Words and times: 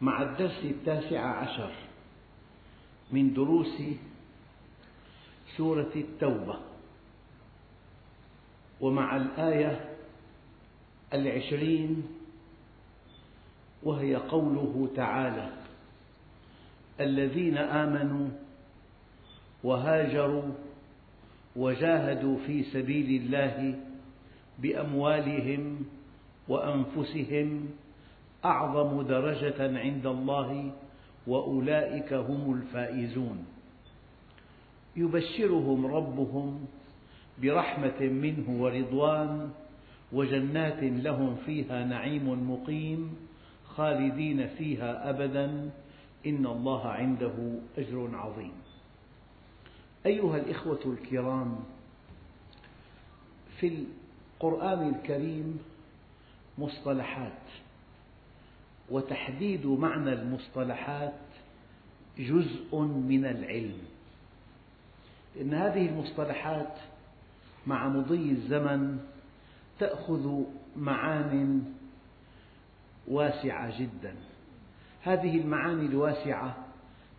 مع 0.00 0.22
الدرس 0.22 0.64
التاسع 0.64 1.20
عشر 1.20 1.72
من 3.12 3.34
دروس 3.34 3.82
سورة 5.56 5.90
التوبة 5.96 6.58
ومع 8.80 9.16
الآية 9.16 9.90
العشرين 11.12 12.02
وهي 13.82 14.16
قوله 14.16 14.88
تعالى 14.96 15.52
الذين 17.00 17.58
آمنوا 17.58 18.28
وهاجروا 19.64 20.52
وجاهدوا 21.56 22.38
في 22.46 22.62
سبيل 22.62 23.22
الله 23.22 23.80
بأموالهم 24.58 25.84
وأنفسهم 26.48 27.68
أعظم 28.44 29.02
درجة 29.02 29.78
عند 29.78 30.06
الله 30.06 30.72
وأولئك 31.26 32.12
هم 32.12 32.52
الفائزون. 32.54 33.44
يبشرهم 34.96 35.86
ربهم 35.86 36.66
برحمة 37.42 38.00
منه 38.00 38.62
ورضوان 38.62 39.50
وجنات 40.12 40.82
لهم 40.82 41.36
فيها 41.46 41.84
نعيم 41.84 42.52
مقيم 42.52 43.16
خالدين 43.76 44.46
فيها 44.46 45.10
أبدا. 45.10 45.70
إن 46.26 46.46
الله 46.46 46.88
عنده 46.88 47.58
أجر 47.78 48.10
عظيم. 48.14 48.52
أيها 50.06 50.36
الإخوة 50.36 50.80
الكرام 50.86 51.58
في 53.60 53.84
القرآن 54.40 54.88
الكريم 54.88 55.58
مصطلحات 56.58 57.42
وتحديد 58.90 59.66
معنى 59.66 60.12
المصطلحات 60.12 61.14
جزء 62.18 62.76
من 62.80 63.24
العلم. 63.24 63.78
لأن 65.36 65.54
هذه 65.54 65.88
المصطلحات 65.88 66.74
مع 67.66 67.88
مضي 67.88 68.30
الزمن 68.30 68.98
تأخذ 69.78 70.42
معان 70.76 71.64
واسعة 73.08 73.80
جدا. 73.80 74.14
هذه 75.02 75.36
المعاني 75.40 75.86
الواسعة 75.86 76.56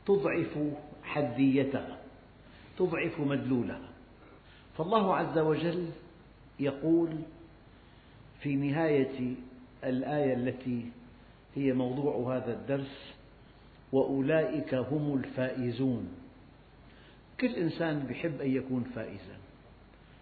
تضعف 0.05 0.57
حديتها 1.03 1.97
تضعف 2.77 3.19
مدلولها. 3.19 3.89
فالله 4.77 5.15
عز 5.15 5.37
وجل 5.37 5.89
يقول 6.59 7.09
في 8.41 8.55
نهاية 8.55 9.35
الآية 9.83 10.33
التي 10.33 10.91
هي 11.55 11.73
موضوع 11.73 12.37
هذا 12.37 12.53
الدرس 12.53 13.13
وأولئك 13.91 14.73
هم 14.73 15.17
الفائزون. 15.17 16.07
كل 17.39 17.55
إنسان 17.55 18.07
يحب 18.09 18.41
أن 18.41 18.55
يكون 18.55 18.83
فائزا. 18.83 19.37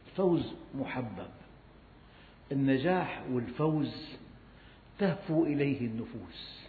الفوز 0.07 0.53
محبب. 0.75 1.29
النجاح 2.51 3.23
والفوز 3.31 4.17
تهفو 4.99 5.43
إليه 5.43 5.87
النفوس. 5.87 6.67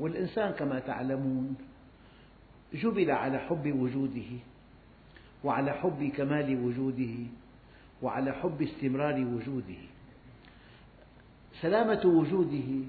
والإنسان 0.00 0.52
كما 0.52 0.78
تعلمون 0.78 1.56
جبل 2.74 3.10
على 3.10 3.38
حب 3.38 3.72
وجوده 3.80 4.30
وعلى 5.44 5.72
حب 5.72 6.12
كمال 6.16 6.64
وجوده 6.64 7.14
وعلى 8.02 8.32
حب 8.32 8.62
استمرار 8.62 9.14
وجوده. 9.14 9.82
سلامة 11.60 12.06
وجوده 12.06 12.84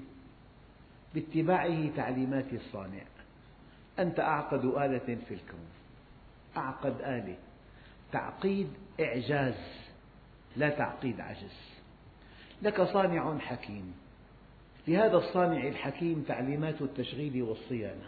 باتباعه 1.14 1.96
تعليمات 1.96 2.52
الصانع. 2.52 3.02
أنت 3.98 4.20
أعقد 4.20 4.64
آلة 4.64 5.18
في 5.28 5.34
الكون. 5.34 5.66
أعقد 6.56 7.00
آلة. 7.00 7.36
تعقيد 8.12 8.68
إعجاز 9.00 9.54
لا 10.56 10.68
تعقيد 10.68 11.20
عجز. 11.20 11.70
لك 12.62 12.82
صانع 12.82 13.38
حكيم. 13.38 13.94
لهذا 14.88 15.16
الصانع 15.16 15.68
الحكيم 15.68 16.24
تعليمات 16.28 16.82
التشغيل 16.82 17.42
والصيانة. 17.42 18.06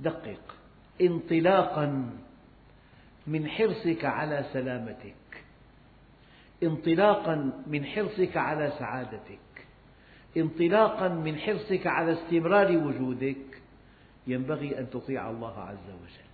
دقق. 0.00 0.54
انطلاقا 1.00 2.10
من 3.26 3.48
حرصك 3.48 4.04
على 4.04 4.44
سلامتك. 4.52 5.44
انطلاقا 6.62 7.62
من 7.66 7.84
حرصك 7.84 8.36
على 8.36 8.72
سعادتك. 8.78 9.45
انطلاقا 10.36 11.08
من 11.08 11.38
حرصك 11.38 11.86
على 11.86 12.12
استمرار 12.12 12.76
وجودك 12.76 13.62
ينبغي 14.26 14.78
أن 14.78 14.90
تطيع 14.90 15.30
الله 15.30 15.58
عز 15.58 15.88
وجل. 15.88 16.26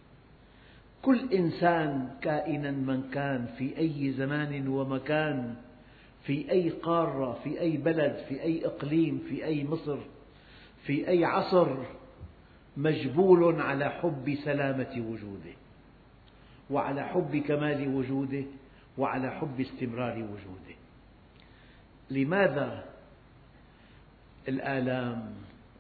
كل 1.03 1.33
إنسان 1.33 2.11
كائنا 2.23 2.71
من 2.71 3.11
كان 3.11 3.47
في 3.59 3.79
أي 3.79 4.13
زمان 4.13 4.69
ومكان 4.69 5.55
في 6.25 6.51
أي 6.51 6.71
قارة 6.71 7.39
في 7.45 7.61
أي 7.61 7.77
بلد 7.77 8.25
في 8.29 8.43
أي 8.43 8.67
إقليم 8.67 9.23
في 9.29 9.45
أي 9.45 9.65
مصر 9.65 9.99
في 10.87 11.09
أي 11.09 11.25
عصر 11.25 11.77
مجبول 12.77 13.61
على 13.61 13.89
حب 13.91 14.37
سلامة 14.45 15.05
وجوده 15.11 15.55
وعلى 16.71 17.05
حب 17.05 17.37
كمال 17.37 17.95
وجوده 17.95 18.45
وعلى 18.99 19.31
حب 19.31 19.61
استمرار 19.61 20.17
وجوده. 20.17 20.77
لماذا 22.11 22.92
الآلام 24.49 25.35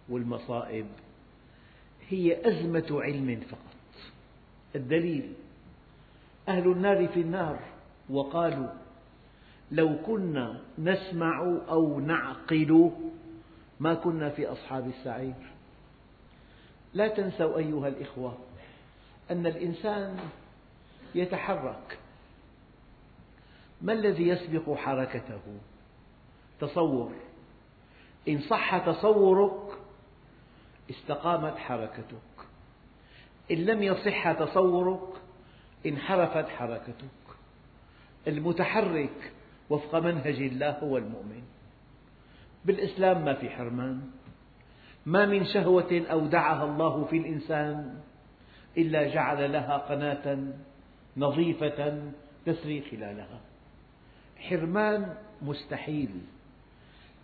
والمصائب 0.08 0.86
هي 2.08 2.48
أزمة 2.48 2.86
علم 2.90 3.40
فقط. 3.50 4.02
الدليل 4.76 5.32
أهل 6.48 6.72
النار 6.72 7.08
في 7.08 7.20
النار 7.20 7.58
وقالوا 8.10 8.68
لو 9.70 9.98
كنا 10.06 10.60
نسمع 10.78 11.42
أو 11.68 12.00
نعقل 12.00 12.90
ما 13.80 13.94
كنا 13.94 14.30
في 14.30 14.46
أصحاب 14.46 14.88
السعير. 14.88 15.34
لا 16.94 17.08
تنسوا 17.08 17.58
أيها 17.58 17.88
الإخوة 17.88 18.38
أن 19.30 19.46
الإنسان 19.46 20.16
يتحرك. 21.14 21.98
ما 23.82 23.92
الذي 23.92 24.28
يسبق 24.28 24.74
حركته؟ 24.74 25.40
تصور. 26.60 27.12
إن 28.28 28.40
صح 28.40 28.78
تصورك 28.78 29.78
استقامت 30.90 31.56
حركتك. 31.58 32.46
إن 33.50 33.56
لم 33.56 33.82
يصح 33.82 34.32
تصورك 34.32 35.08
انحرفت 35.86 36.48
حركتك. 36.48 37.36
المتحرك 38.26 39.32
وفق 39.70 39.98
منهج 39.98 40.42
الله 40.42 40.70
هو 40.70 40.96
المؤمن. 40.96 41.42
بالإسلام 42.64 43.24
ما 43.24 43.34
في 43.34 43.50
حرمان. 43.50 44.00
ما 45.06 45.26
من 45.26 45.44
شهوة 45.44 46.02
أودعها 46.10 46.64
الله 46.64 47.04
في 47.04 47.16
الإنسان 47.16 48.00
إلا 48.78 49.14
جعل 49.14 49.52
لها 49.52 49.76
قناة 49.76 50.52
نظيفة 51.16 52.02
تسري 52.46 52.82
خلالها. 52.90 53.40
حرمان 54.38 55.14
مستحيل. 55.42 56.10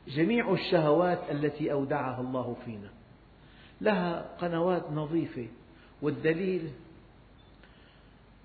جميع 0.09 0.53
الشهوات 0.53 1.19
التي 1.31 1.73
أودعها 1.73 2.21
الله 2.21 2.57
فينا. 2.65 2.91
لها 3.81 4.27
قنوات 4.41 4.91
نظيفة 4.93 5.47
والدليل 6.03 6.71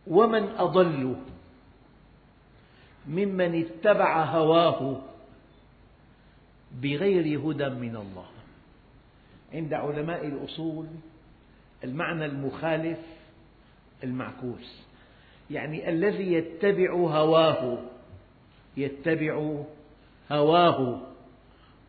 ومن 0.08 0.44
أضل 0.44 1.16
ممن 3.08 3.66
اتبع 3.66 4.24
هواه 4.24 5.02
بغير 6.82 7.40
هدى 7.40 7.70
من 7.70 7.96
الله. 7.96 8.26
عند 9.54 9.74
علماء 9.74 10.28
الأصول 10.28 10.88
المعنى 11.84 12.26
المخالف 12.26 13.00
المعكوس. 14.04 14.84
يعني 15.52 15.90
الذي 15.90 16.34
يتبع 16.34 16.94
هواه 16.94 17.78
يتبع 18.78 19.64
هواه 20.32 21.13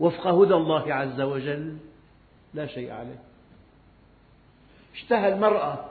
وفق 0.01 0.27
هدى 0.27 0.55
الله 0.55 0.95
عز 0.95 1.21
وجل 1.21 1.77
لا 2.55 2.67
شيء 2.67 2.91
عليه. 2.91 3.19
اشتهى 4.95 5.35
المرأة 5.35 5.85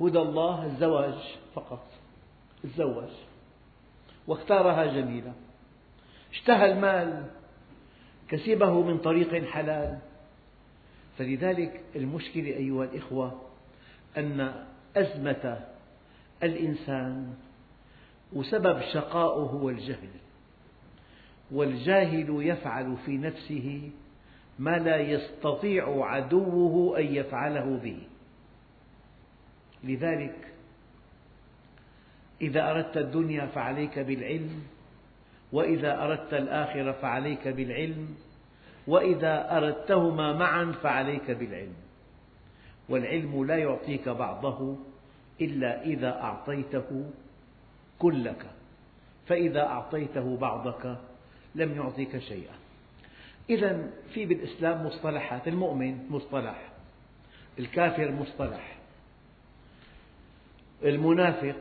هدى 0.00 0.18
الله 0.18 0.66
الزواج 0.66 1.38
فقط 1.54 1.86
تزوج 2.62 3.10
واختارها 4.26 4.86
جميلة. 4.86 5.32
اشتهى 6.32 6.72
المال 6.72 7.26
كسبه 8.28 8.82
من 8.82 8.98
طريق 8.98 9.44
حلال. 9.44 9.98
فلذلك 11.18 11.80
المشكلة 11.96 12.46
أيها 12.46 12.84
الإخوة 12.84 13.40
أن 14.16 14.64
أزمة 14.96 15.66
الإنسان 16.42 17.34
وسبب 18.32 18.80
شقائه 18.92 19.40
هو 19.40 19.70
الجهل. 19.70 20.08
والجاهل 21.50 22.36
يفعل 22.40 22.96
في 22.96 23.18
نفسه 23.18 23.90
ما 24.58 24.78
لا 24.78 24.96
يستطيع 24.96 26.04
عدوه 26.04 26.98
أن 26.98 27.04
يفعله 27.04 27.80
به. 27.82 27.98
لذلك 29.84 30.52
إذا 32.40 32.70
أردت 32.70 32.96
الدنيا 32.96 33.46
فعليك 33.46 33.98
بالعلم 33.98 34.62
وإذا 35.52 36.02
أردت 36.04 36.34
الآخرة 36.34 36.92
فعليك 36.92 37.48
بالعلم 37.48 38.14
وإذا 38.86 39.56
أردتهما 39.56 40.32
معا 40.32 40.72
فعليك 40.82 41.30
بالعلم. 41.30 41.74
والعلم 42.88 43.44
لا 43.44 43.56
يعطيك 43.56 44.08
بعضه 44.08 44.76
إلا 45.40 45.82
إذا 45.82 46.22
أعطيته 46.22 47.10
كلك. 47.98 48.46
فإذا 49.26 49.66
أعطيته 49.66 50.36
بعضك 50.36 50.96
لم 51.56 51.76
يعطيك 51.76 52.18
شيئا. 52.18 52.54
إذا 53.50 53.90
في 54.14 54.26
بالإسلام 54.26 54.86
مصطلحات 54.86 55.48
المؤمن 55.48 56.10
مصطلح 56.10 56.72
الكافر 57.58 58.12
مصطلح 58.12 58.78
المنافق 60.84 61.56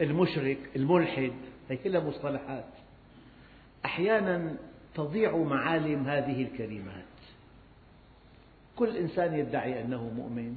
المشرك 0.00 0.58
الملحد 0.76 1.32
هي 1.68 1.76
كلها 1.76 2.00
مصطلحات. 2.00 2.64
أحيانا 3.84 4.56
تضيع 4.94 5.36
معالم 5.36 6.08
هذه 6.08 6.42
الكلمات. 6.42 7.04
كل 8.76 8.96
إنسان 8.96 9.34
يدعي 9.34 9.80
أنه 9.80 10.08
مؤمن. 10.08 10.56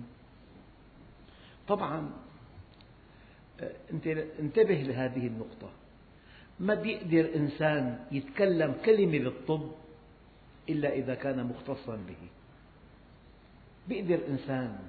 طبعا 1.67 2.11
انتبه 4.39 4.75
لهذه 4.75 5.27
النقطة. 5.27 5.69
ما 6.59 6.73
بيقدر 6.73 7.35
إنسان 7.35 8.05
يتكلم 8.11 8.75
كلمة 8.85 9.19
بالطب 9.19 9.71
إلا 10.69 10.93
إذا 10.93 11.15
كان 11.15 11.43
مختصا 11.45 11.95
به. 11.95 12.27
بيقدر 13.87 14.27
إنسان 14.27 14.79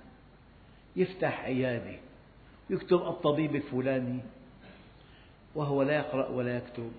يفتح 0.97 1.41
عيادة 1.41 1.99
يكتب 2.71 2.97
الطبيب 3.03 3.57
الفلاني 3.57 4.21
وهو 5.55 5.83
لا 5.83 5.97
يقرأ 5.97 6.29
ولا 6.29 6.57
يكتب. 6.57 6.93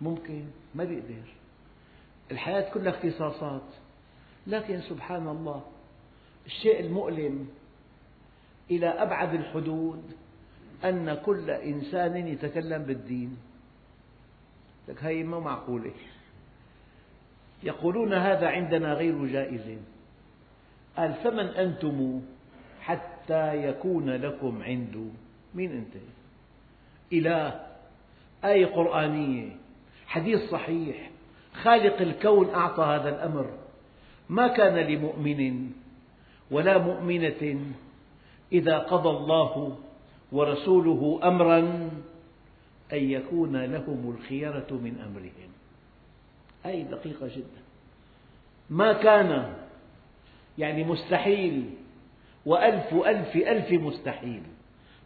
ممكن 0.00 0.44
ما 0.74 0.84
بيقدر. 0.84 1.34
الحياة 2.30 2.72
كلها 2.74 2.90
اختصاصات. 2.90 3.62
لكن 4.46 4.80
سبحان 4.80 5.28
الله 5.28 5.64
الشيء 6.46 6.80
المؤلم 6.80 7.48
إلى 8.70 8.86
أبعد 8.86 9.34
الحدود 9.34 10.02
أن 10.84 11.14
كل 11.14 11.50
إنسان 11.50 12.16
يتكلم 12.16 12.82
بالدين. 12.82 13.36
لك 14.88 15.04
هي 15.04 15.22
ما 15.22 15.40
معقولة. 15.40 15.92
يقولون 17.62 18.14
هذا 18.14 18.48
عندنا 18.48 18.92
غير 18.92 19.26
جائز 19.26 19.78
قال 20.96 21.14
فمن 21.14 21.46
أنتم 21.46 22.20
حتى 22.80 23.68
يكون 23.68 24.10
لكم 24.10 24.62
عنده 24.62 25.06
مين 25.54 25.72
أنت؟ 25.72 26.02
إله 27.12 27.66
آية 28.44 28.66
قرآنية 28.66 29.50
حديث 30.06 30.50
صحيح 30.50 31.10
خالق 31.62 32.00
الكون 32.00 32.50
أعطى 32.50 32.82
هذا 32.82 33.08
الأمر. 33.08 33.58
ما 34.28 34.48
كان 34.48 34.74
لمؤمن 34.74 35.70
ولا 36.50 36.78
مؤمنة 36.78 37.60
إذا 38.52 38.78
قضى 38.78 39.08
الله 39.08 39.78
ورسوله 40.32 41.20
أمرا 41.22 41.58
أن 42.92 43.10
يكون 43.10 43.64
لهم 43.64 44.16
الخيرة 44.18 44.66
من 44.70 45.06
أمرهم. 45.10 45.50
أي 46.66 46.82
دقيقة 46.82 47.26
جدا. 47.26 47.62
ما 48.70 48.92
كان 48.92 49.54
يعني 50.58 50.84
مستحيل 50.84 51.70
وألف 52.46 52.94
ألف 52.94 53.36
ألف 53.36 53.72
مستحيل. 53.72 54.42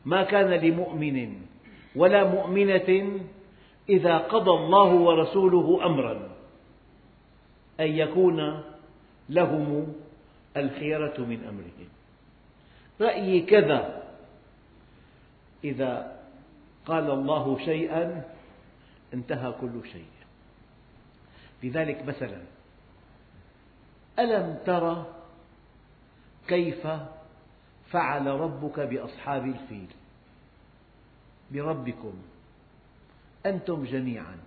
ما 0.05 0.23
كان 0.23 0.51
لمؤمن 0.51 1.37
ولا 1.97 2.25
مؤمنة 2.25 3.21
إذا 3.89 4.19
قضى 4.19 4.51
الله 4.51 4.95
ورسوله 4.95 5.87
أمرا 5.87 6.31
أن 7.81 7.87
يكون 7.87 8.63
لهم 9.29 9.93
الخيرة 10.57 11.15
من 11.19 11.45
أمرهم. 11.45 11.89
رأيي 13.01 13.41
كذا. 13.41 14.00
إذا 15.65 16.21
قال 16.87 17.11
الله 17.11 17.59
شيئا 17.65 18.25
انتهى 19.15 19.53
كل 19.61 19.89
شيء. 19.93 20.07
لذلك 21.63 22.05
مثلا 22.05 22.43
ألم 24.19 24.59
تر 24.67 25.05
كيف 26.49 26.87
فعل 27.91 28.27
ربك 28.27 28.81
بأصحاب 28.81 29.47
الفيل؟ 29.47 29.89
بربكم 31.51 32.15
أنتم 33.47 33.85
جميعا 33.85 34.39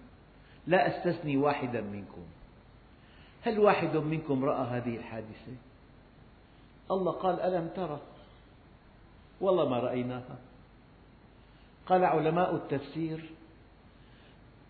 لا 0.68 0.88
أستثني 0.88 1.38
واحدا 1.38 1.82
منكم. 1.82 2.24
هل 3.44 3.60
واحد 3.60 3.98
منكم 3.98 4.46
رأى 4.46 4.68
هذه 4.68 4.98
الحادثة؟ 4.98 5.56
الله 6.92 7.12
قال 7.12 7.42
ألم 7.42 7.68
ترى 7.76 8.00
والله 9.42 9.70
ما 9.70 9.80
رأيناها. 9.80 10.38
قال 11.88 12.06
علماء 12.06 12.56
التفسير 12.56 13.30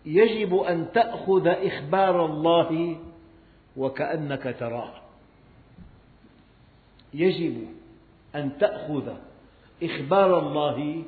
يجب 0.06 0.54
أن 0.54 0.92
تأخذ 0.92 1.46
إخبار 1.46 2.26
الله 2.26 3.00
وكأنك 3.76 4.56
تراه. 4.60 4.92
يجب 7.14 7.68
أن 8.34 8.58
تأخذ 8.58 9.14
إخبار 9.82 10.38
الله 10.38 11.02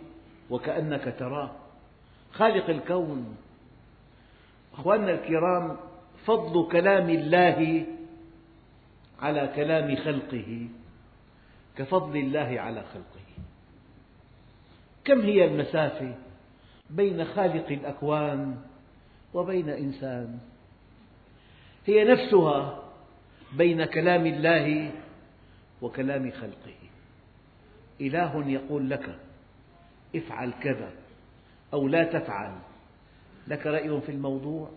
وكأنك 0.50 1.14
تراه. 1.19 1.50
خالق 2.33 2.71
الكون 2.71 3.37
أخواننا 4.75 5.11
الكرام 5.11 5.76
فضل 6.26 6.69
كلام 6.73 7.11
الله 7.11 7.87
على 9.23 9.52
كلام 9.57 9.97
خلقه 9.97 10.69
كفضل 11.76 12.16
الله 12.16 12.61
على 12.61 12.83
خلقه. 12.83 13.25
كم 15.07 15.21
هي 15.21 15.45
المسافة 15.45 16.15
بين 16.91 17.25
خالق 17.25 17.67
الأكوان 17.71 18.57
وبين 19.35 19.69
إنسان؟ 19.69 20.39
هي 21.87 22.05
نفسها 22.05 22.83
بين 23.53 23.85
كلام 23.85 24.27
الله 24.27 24.93
وكلام 25.83 26.31
خلقه. 26.31 26.77
إله 28.01 28.49
يقول 28.49 28.91
لك 28.91 29.19
افعل 30.17 30.53
كذا 30.63 30.91
أو 31.73 31.89
لا 31.89 32.05
تفعل. 32.05 32.53
لك 33.49 33.67
رأي 33.67 34.01
في 34.01 34.13
الموضوع؟ 34.13 34.71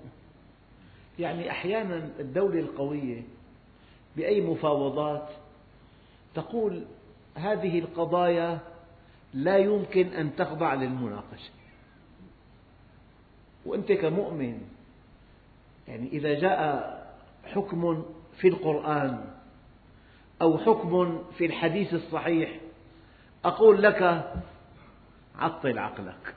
يعني 1.20 1.52
أحيانا 1.52 2.10
الدولة 2.20 2.60
القوية 2.60 3.22
بأي 4.18 4.42
مفاوضات 4.42 5.30
تقول 6.36 6.86
هذه 7.36 7.80
القضايا 7.80 8.60
لا 9.34 9.58
يمكن 9.58 10.08
أن 10.08 10.36
تخضع 10.36 10.74
للمناقشة. 10.74 11.52
وأنت 13.66 13.92
كمؤمن 13.92 14.62
يعني 15.88 16.08
إذا 16.08 16.40
جاء 16.40 16.90
حكم 17.46 18.06
في 18.38 18.48
القرآن 18.48 19.26
أو 20.42 20.58
حكم 20.58 21.24
في 21.38 21.46
الحديث 21.46 21.94
الصحيح 21.94 22.60
أقول 23.46 23.84
لك 23.84 24.32
عطل 25.36 25.80
عقلك. 25.80 26.36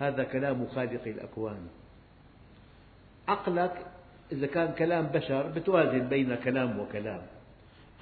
هذا 0.00 0.24
كلام 0.24 0.66
خالق 0.66 1.02
الأكوان. 1.06 1.68
عقلك 3.28 3.86
إذا 4.32 4.46
كان 4.46 4.74
كلام 4.74 5.06
بشر 5.06 5.46
بتوازن 5.46 6.08
بين 6.08 6.34
كلام 6.34 6.80
وكلام. 6.80 7.22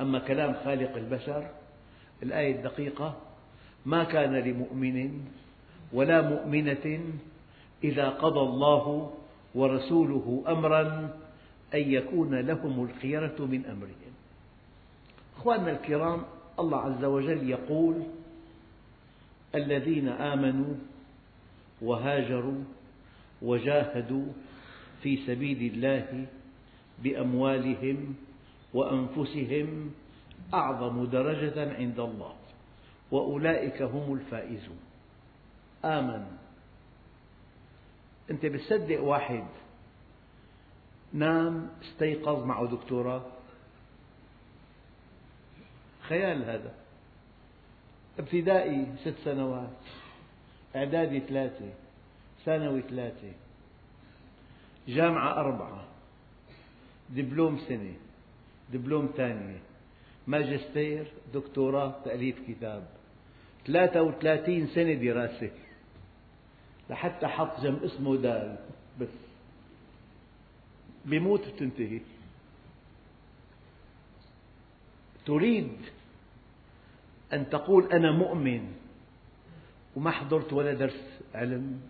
أما 0.01 0.19
كلام 0.19 0.55
خالق 0.65 0.97
البشر 0.97 1.51
الآية 2.23 2.57
الدقيقة 2.57 3.17
ما 3.87 4.05
كان 4.05 4.35
لمؤمن 4.37 5.21
ولا 5.93 6.21
مؤمنة 6.23 7.01
إذا 7.85 8.09
قضى 8.09 8.41
الله 8.41 9.11
ورسوله 9.55 10.45
أمرا 10.49 10.83
أن 11.75 11.93
يكون 11.93 12.35
لهم 12.35 12.85
الخيرة 12.85 13.37
من 13.39 13.67
أمرهم. 13.67 14.13
أخواننا 15.37 15.71
الكرام 15.71 16.23
الله 16.59 16.79
عز 16.79 17.05
وجل 17.05 17.51
يقول 17.51 17.97
الذين 19.55 20.09
آمنوا 20.09 20.75
وهاجروا 21.83 22.63
وجاهدوا 23.43 24.27
في 25.03 25.17
سبيل 25.27 25.75
الله 25.75 26.27
بأموالهم 27.03 28.15
وأنفسهم 28.75 29.91
أعظم 30.55 31.05
درجة 31.05 31.75
عند 31.75 32.01
الله. 32.01 32.40
وأولئك 33.11 33.83
هم 33.83 34.15
الفائزون. 34.15 34.79
آمن. 35.85 36.27
أنت 38.31 38.47
بتصدق 38.47 39.03
واحد. 39.03 39.47
نام 41.13 41.69
استيقظ 41.83 42.45
معه 42.45 42.67
دكتوراه. 42.67 43.23
خيال 46.03 46.45
هذا. 46.45 46.75
ابتدائي 48.19 48.87
ست 49.05 49.15
سنوات. 49.25 49.77
إعدادي 50.77 51.21
ثلاثة. 51.21 51.71
ثانوي 52.45 52.83
ثلاثة. 52.83 53.33
جامعة 54.89 55.33
أربعة. 55.33 55.85
دبلوم 57.11 57.59
سنة. 57.69 57.95
دبلوم 58.73 59.13
ثانية. 59.17 59.59
ماجستير 60.27 61.07
دكتوراه 61.35 61.95
تأليف 62.05 62.49
كتاب. 62.49 63.00
33 63.67 64.67
سنة 64.67 64.95
دراسة. 64.95 65.51
لحتى 66.91 67.27
حط 67.27 67.61
جنب 67.61 67.85
اسمه 67.85 68.17
دال 68.17 68.59
بس. 69.01 69.09
بيموت 71.05 71.47
وتنتهي. 71.47 72.01
تريد 75.27 75.73
أن 77.33 77.51
تقول 77.51 77.93
أنا 77.93 78.13
مؤمن 78.13 78.73
وما 79.97 80.11
حضرت 80.11 80.53
ولا 80.53 80.75
درس 80.75 81.21
علم 81.35 81.81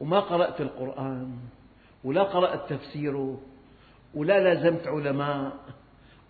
وما 0.00 0.20
قرأت 0.20 0.60
القرآن 0.60 1.38
ولا 2.04 2.22
قرأت 2.22 2.72
تفسيره 2.72 3.40
ولا 4.14 4.40
لازمت 4.40 4.86
علماء 4.86 5.74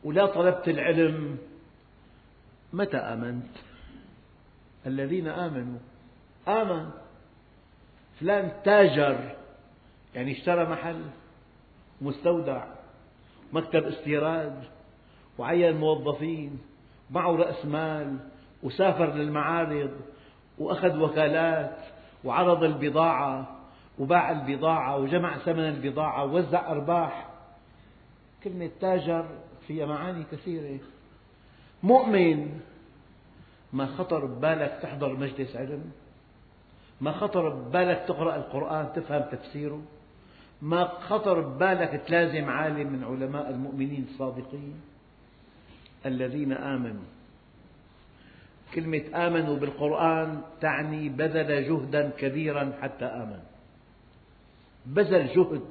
ولا 0.05 0.27
طلبت 0.27 0.69
العلم 0.69 1.39
متى 2.73 2.97
آمنت؟ 2.97 3.47
الذين 4.87 5.29
آمنوا. 5.29 5.79
آمن. 6.49 6.91
فلان 8.21 8.53
تاجر 8.65 9.37
يعني 10.15 10.33
اشترى 10.33 10.65
محل 10.65 11.05
مستودع 12.01 12.65
مكتب 13.53 13.85
استيراد 13.85 14.65
وعين 15.39 15.77
موظفين 15.77 16.59
معه 17.11 17.37
رأس 17.37 17.67
مال 17.67 18.19
وسافر 18.63 19.15
للمعارض 19.15 19.91
وأخذ 20.59 20.99
وكالات 20.99 21.79
وعرض 22.25 22.65
البضاعة 22.65 23.61
وباع 23.99 24.31
البضاعة 24.31 24.97
وجمع 24.97 25.39
ثمن 25.39 25.69
البضاعة 25.69 26.25
ووزع 26.25 26.71
أرباح. 26.71 27.29
كلمة 28.45 28.71
تاجر 28.81 29.27
فيها 29.67 29.87
معاني 29.87 30.25
كثيرة. 30.33 30.81
مؤمن 31.83 32.61
ما 33.75 33.87
خطر 33.87 34.25
ببالك 34.25 34.79
تحضر 34.83 35.17
مجلس 35.17 35.57
علم؟ 35.57 35.91
ما 37.01 37.13
خطر 37.13 37.49
ببالك 37.49 38.05
تقرأ 38.09 38.37
القرآن 38.37 38.93
تفهم 38.95 39.23
تفسيره؟ 39.33 39.83
ما 40.63 40.85
خطر 40.85 41.41
ببالك 41.41 42.03
تلازم 42.07 42.51
عالم 42.51 42.93
من 42.93 43.05
علماء 43.05 43.51
المؤمنين 43.51 44.07
الصادقين؟ 44.11 44.75
الذين 46.07 46.53
آمنوا. 46.53 47.05
كلمة 48.75 49.03
آمنوا 49.15 49.57
بالقرآن 49.57 50.43
تعني 50.61 51.09
بذل 51.09 51.69
جهدا 51.69 52.11
كبيرا 52.11 52.73
حتى 52.83 53.05
آمن 53.05 53.41
بذل 54.87 55.27
جهد. 55.27 55.69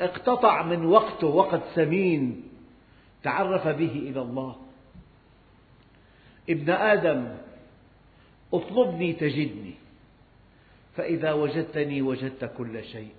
اقتطع 0.00 0.62
من 0.62 0.86
وقته 0.86 1.26
وقت 1.26 1.60
ثمين 1.74 2.42
تعرف 3.22 3.68
به 3.68 3.92
إلى 3.92 4.22
الله. 4.22 4.67
ابن 6.48 6.70
آدم 6.70 7.36
اطلبني 8.54 9.12
تجدني. 9.12 9.74
فإذا 10.96 11.32
وجدتني 11.32 12.02
وجدت 12.02 12.44
كل 12.44 12.84
شيء. 12.84 13.12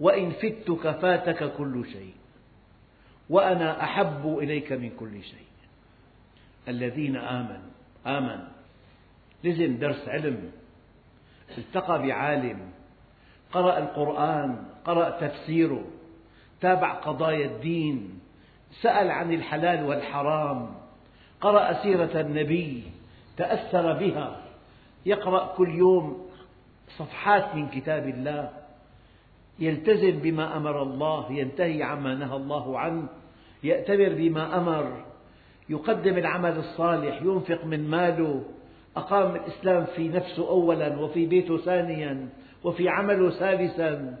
وإن 0.00 0.30
فتك 0.30 0.90
فاتك 0.90 1.56
كل 1.56 1.86
شيء. 1.92 2.14
وأنا 3.30 3.84
أحب 3.84 4.38
إليك 4.38 4.72
من 4.72 4.90
كل 4.90 5.22
شيء. 5.22 5.48
الذين 6.68 7.16
آمنوا 7.16 7.70
آمن. 8.06 8.44
لزم 9.44 9.78
درس 9.78 10.08
علم. 10.08 10.50
التقى 11.58 12.02
بعالم. 12.02 12.70
قرأ 13.52 13.78
القرآن 13.78 14.64
قرأ 14.84 15.10
تفسيره. 15.10 15.84
تابع 16.60 16.92
قضايا 16.92 17.46
الدين. 17.46 18.20
سأل 18.82 19.10
عن 19.10 19.32
الحلال 19.32 19.84
والحرام. 19.84 20.77
قرأ 21.40 21.82
سيرة 21.82 22.20
النبي 22.20 22.82
تأثر 23.36 23.92
بها 23.92 24.40
يقرأ 25.06 25.54
كل 25.56 25.74
يوم 25.74 26.26
صفحات 26.98 27.54
من 27.54 27.68
كتاب 27.68 28.08
الله 28.08 28.50
يلتزم 29.58 30.10
بما 30.10 30.56
أمر 30.56 30.82
الله 30.82 31.32
ينتهي 31.32 31.82
عما 31.82 32.14
نهى 32.14 32.36
الله 32.36 32.78
عنه 32.78 33.08
يأتمر 33.62 34.08
بما 34.08 34.58
أمر 34.58 35.04
يقدم 35.68 36.18
العمل 36.18 36.56
الصالح 36.58 37.22
ينفق 37.22 37.64
من 37.64 37.90
ماله 37.90 38.44
أقام 38.96 39.34
الإسلام 39.36 39.84
في 39.84 40.08
نفسه 40.08 40.48
أولا 40.48 40.98
وفي 41.00 41.26
بيته 41.26 41.58
ثانيا 41.58 42.28
وفي 42.64 42.88
عمله 42.88 43.30
ثالثا. 43.30 44.18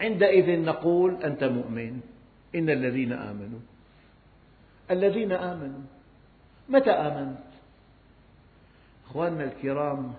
عندئذ 0.00 0.64
نقول 0.64 1.22
أنت 1.24 1.44
مؤمن 1.44 2.00
إن 2.54 2.70
الذين 2.70 3.12
آمنوا 3.12 3.58
الذين 4.90 5.32
آمنوا. 5.32 5.82
متى 6.68 6.90
آمنت؟ 6.90 7.38
أخواننا 9.06 9.44
الكرام 9.44 10.14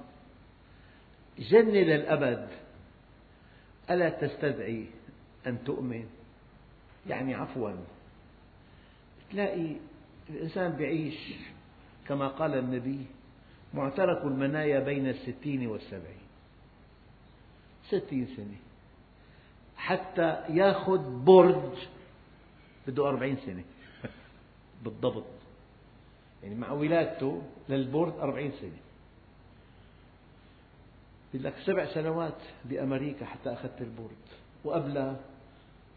جنة 1.40 1.80
للأبد 1.80 2.48
ألا 3.90 4.10
تستدعي 4.10 4.86
أن 5.48 5.64
تؤمن؟ 5.64 6.10
يعني 7.10 7.36
عفوا. 7.36 7.72
تلاقي 9.32 9.76
الإنسان 10.30 10.82
يعيش 10.82 11.34
كما 12.08 12.28
قال 12.28 12.58
النبي 12.58 13.06
معترك 13.74 14.26
المنايا 14.26 14.80
بين 14.80 15.10
الستين 15.10 15.68
والسبعين. 15.68 16.24
ستين 17.88 18.28
سنة. 18.38 18.58
حتى 19.78 20.44
يأخذ 20.50 21.24
board 21.24 21.78
بده 22.88 23.10
أربعين 23.10 23.38
سنة. 23.46 23.64
بالضبط. 24.84 25.24
يعني 26.44 26.56
مع 26.56 26.72
ولادته 26.72 27.42
لل 27.70 27.84
board 27.84 28.20
أربعين 28.20 28.52
سنة. 28.62 28.84
لك 31.34 31.54
سبع 31.66 31.86
سنوات 31.86 32.38
بأمريكا 32.66 33.26
حتى 33.26 33.54
أخذت 33.54 33.82
ال 33.82 33.89
board 33.89 34.24
وقبل 34.64 35.16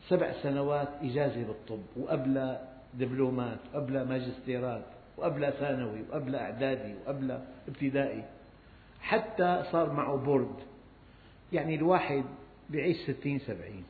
سبع 0.09 0.33
سنوات 0.43 0.88
إجازة 1.02 1.43
بالطب 1.45 1.83
وقبل 1.97 2.57
دبلومات 2.95 3.59
وقبل 3.75 4.09
ماجستيرات 4.09 4.85
وقبل 5.16 5.52
ثانوي 5.52 6.02
وقبل 6.11 6.37
إعدادي 6.37 6.95
وقبل 6.95 7.40
ابتدائي. 7.69 8.25
حتى 9.00 9.64
صار 9.73 9.93
معه 9.93 10.16
بورد. 10.16 10.55
يعني 11.52 11.75
الواحد 11.75 12.25
بيعيش 12.71 12.97
ستين 12.97 13.38
سبعين. 13.38 13.85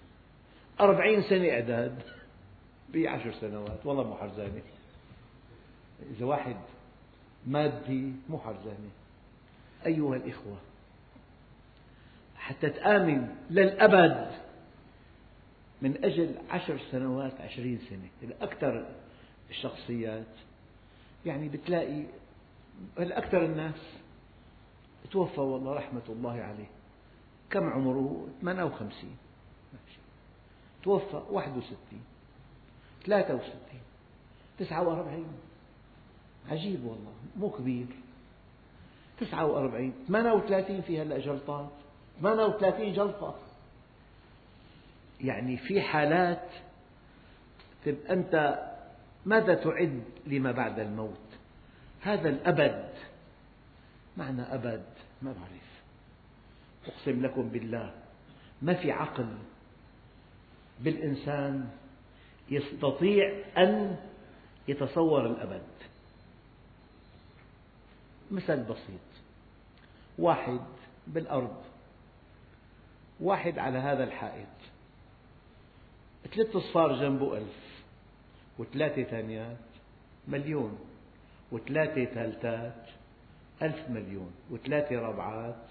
أربعين 0.80 1.22
سنة 1.22 1.50
إعداد 1.50 2.02
بعشر 2.94 3.32
سنوات. 3.32 3.86
والله 3.86 4.02
مو 4.04 4.14
حرزانة. 4.14 4.62
إذا 6.16 6.24
واحد 6.26 6.56
مادي 7.46 8.12
مو 8.28 8.38
حرزانة 8.38 8.90
أيها 9.86 10.16
الإخوة 10.16 10.56
حتى 12.36 12.70
تآمن 12.70 13.34
للأبد 13.50 14.30
من 15.82 16.04
أجل 16.04 16.34
عشر 16.50 16.78
سنوات 16.90 17.40
عشرين 17.40 17.78
سنة 17.90 18.34
أكثر 18.40 18.86
الشخصيات. 19.50 20.26
يعني 21.26 21.48
بتلاقي 21.48 22.02
أكثر 22.98 23.44
الناس 23.44 23.80
توفى 25.10 25.40
والله 25.40 25.72
رحمة 25.72 26.02
الله 26.08 26.42
عليه. 26.42 26.70
كم 27.50 27.70
عمره؟ 27.70 28.28
58 28.42 29.16
توفى 30.82 31.22
61 31.30 31.76
63 33.06 33.50
49 34.58 35.26
عجيب 36.50 36.84
والله 36.84 37.12
مو 37.36 37.50
كبير. 37.50 37.86
49 39.20 39.92
38 40.08 40.80
في 40.80 41.02
هلا 41.02 41.18
جلطات 41.18 41.70
38 42.22 42.92
جلطة. 42.92 43.34
يعني 45.20 45.56
في 45.56 45.80
حالات 45.82 46.48
أنت 48.10 48.62
ماذا 49.26 49.54
تعد 49.54 50.02
لما 50.26 50.52
بعد 50.52 50.78
الموت؟ 50.78 51.26
هذا 52.00 52.28
الأبد. 52.28 52.92
معنى 54.16 54.42
أبد؟ 54.42 54.84
ما 55.22 55.32
بعرف. 55.32 55.82
أقسم 56.86 57.22
لكم 57.22 57.48
بالله 57.48 57.94
ما 58.62 58.74
في 58.74 58.92
عقل 58.92 59.38
بالإنسان 60.80 61.70
يستطيع 62.50 63.44
أن 63.58 63.96
يتصور 64.68 65.26
الأبد. 65.26 65.66
مثل 68.30 68.62
بسيط. 68.62 69.00
واحد 70.18 70.60
بالأرض. 71.06 71.62
واحد 73.20 73.58
على 73.58 73.78
هذا 73.78 74.04
الحائط. 74.04 74.46
ثلاث 76.34 76.56
أصفار 76.56 77.00
جنبه 77.00 77.38
ألف. 77.38 77.84
وثلاثة 78.58 79.02
ثانيات 79.02 79.56
مليون. 80.28 80.78
وثلاثة 81.52 82.04
ثالثات 82.04 82.86
ألف 83.62 83.90
مليون. 83.90 84.32
وثلاثة 84.50 85.00
ربعات 85.00 85.62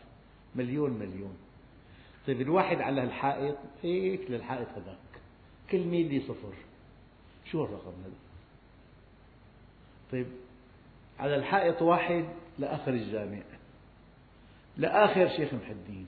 مليون 0.55 0.91
مليون. 0.91 1.37
طيب 2.27 2.41
الواحد 2.41 2.81
على 2.81 3.03
الحائط 3.03 3.57
هيك 3.83 4.31
للحائط 4.31 4.67
هذاك. 4.67 4.97
كل 5.71 5.83
ميل 5.83 6.21
صفر. 6.27 6.53
شو 7.45 7.63
الرقم 7.63 7.93
هذا؟ 8.03 8.25
طيب 10.11 10.27
على 11.19 11.35
الحائط 11.35 11.81
واحد 11.81 12.25
لآخر 12.59 12.93
الجامع 12.93 13.41
لآخر 14.77 15.29
شيخ 15.29 15.53
محي 15.53 15.71
الدين 15.71 16.07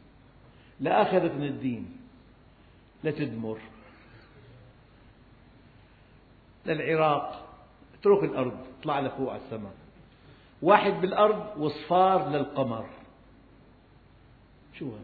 لآخر 0.79 1.25
ابن 1.25 1.43
الدين 1.43 1.97
لتدمر 3.03 3.57
للعراق 6.65 7.47
اترك 7.99 8.23
الأرض 8.23 8.65
اطلع 8.79 8.99
لفوق 8.99 9.31
على 9.31 9.41
السماء. 9.41 9.73
واحد 10.61 10.91
بالأرض 10.91 11.57
وصفار 11.57 12.29
للقمر. 12.29 12.89
شو 14.73 14.85
هذا؟ 14.85 15.03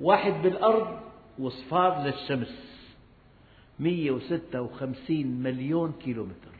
واحد 0.00 0.32
بالأرض 0.32 1.00
وصفار 1.38 2.02
للشمس. 2.02 2.74
156 3.80 5.26
مليون 5.26 5.92
كيلومتر. 5.92 6.53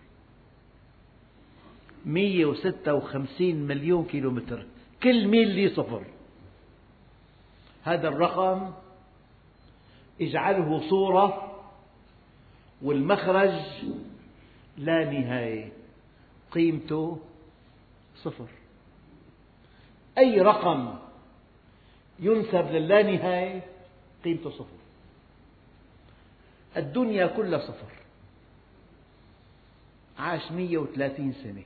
156 2.04 3.54
مليون 3.54 4.04
كيلومتر. 4.04 4.66
كل 5.02 5.28
ميل 5.28 5.48
لي 5.48 5.68
صفر. 5.68 6.06
هذا 7.82 8.08
الرقم 8.08 8.72
اجعله 10.20 10.88
صورة 10.90 11.60
والمخرج 12.82 13.60
لا 14.76 15.04
نهاية. 15.10 15.72
قيمته 16.50 17.18
صفر. 18.16 18.48
أي 20.18 20.40
رقم 20.40 20.98
ينسب 22.20 22.70
للانهاية 22.70 23.62
قيمته 24.24 24.50
صفر. 24.50 24.76
الدنيا 26.76 27.26
كلها 27.26 27.58
صفر. 27.58 27.92
عاش 30.18 30.52
130 30.52 31.32
سنة. 31.32 31.62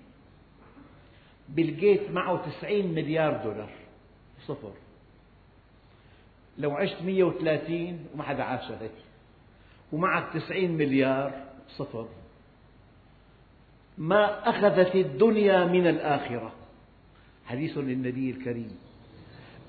بيل 1.49 1.76
جيت 1.76 2.11
معه 2.11 2.50
90 2.61 2.87
مليار 2.87 3.43
دولار. 3.45 3.71
صفر. 4.47 4.73
لو 6.59 6.71
عشت 6.71 7.02
130 7.02 8.07
وما 8.14 8.23
حدا 8.23 8.43
عاش 8.43 8.71
هيك. 8.71 8.90
ومعك 9.93 10.33
90 10.33 10.71
مليار 10.71 11.45
صفر. 11.69 12.09
ما 13.99 14.49
أخذت 14.49 14.95
الدنيا 14.95 15.64
من 15.64 15.87
الآخرة. 15.87 16.53
حديث 17.46 17.79
للنبي 17.79 18.31
الكريم. 18.31 18.79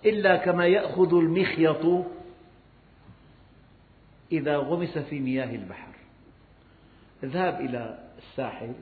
إلا 0.06 0.36
كما 0.38 0.66
يأخذ 0.66 1.14
المخيط 1.14 2.06
إذا 4.32 4.58
غمس 4.58 4.98
في 4.98 5.20
مياه 5.20 5.56
البحر. 5.56 5.94
اذهب 7.24 7.62
إلى 7.62 8.10
الساحل 8.18 8.74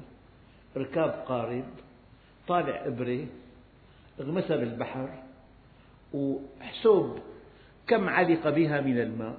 ركاب 0.78 1.10
قارب 1.10 1.65
طالع 2.48 2.86
إبرة 2.86 3.26
اغمسها 4.20 4.58
بالبحر 4.58 5.10
وحسب 6.14 7.20
كم 7.88 8.10
علق 8.10 8.50
بها 8.50 8.82
من 8.82 9.00
الماء. 9.00 9.38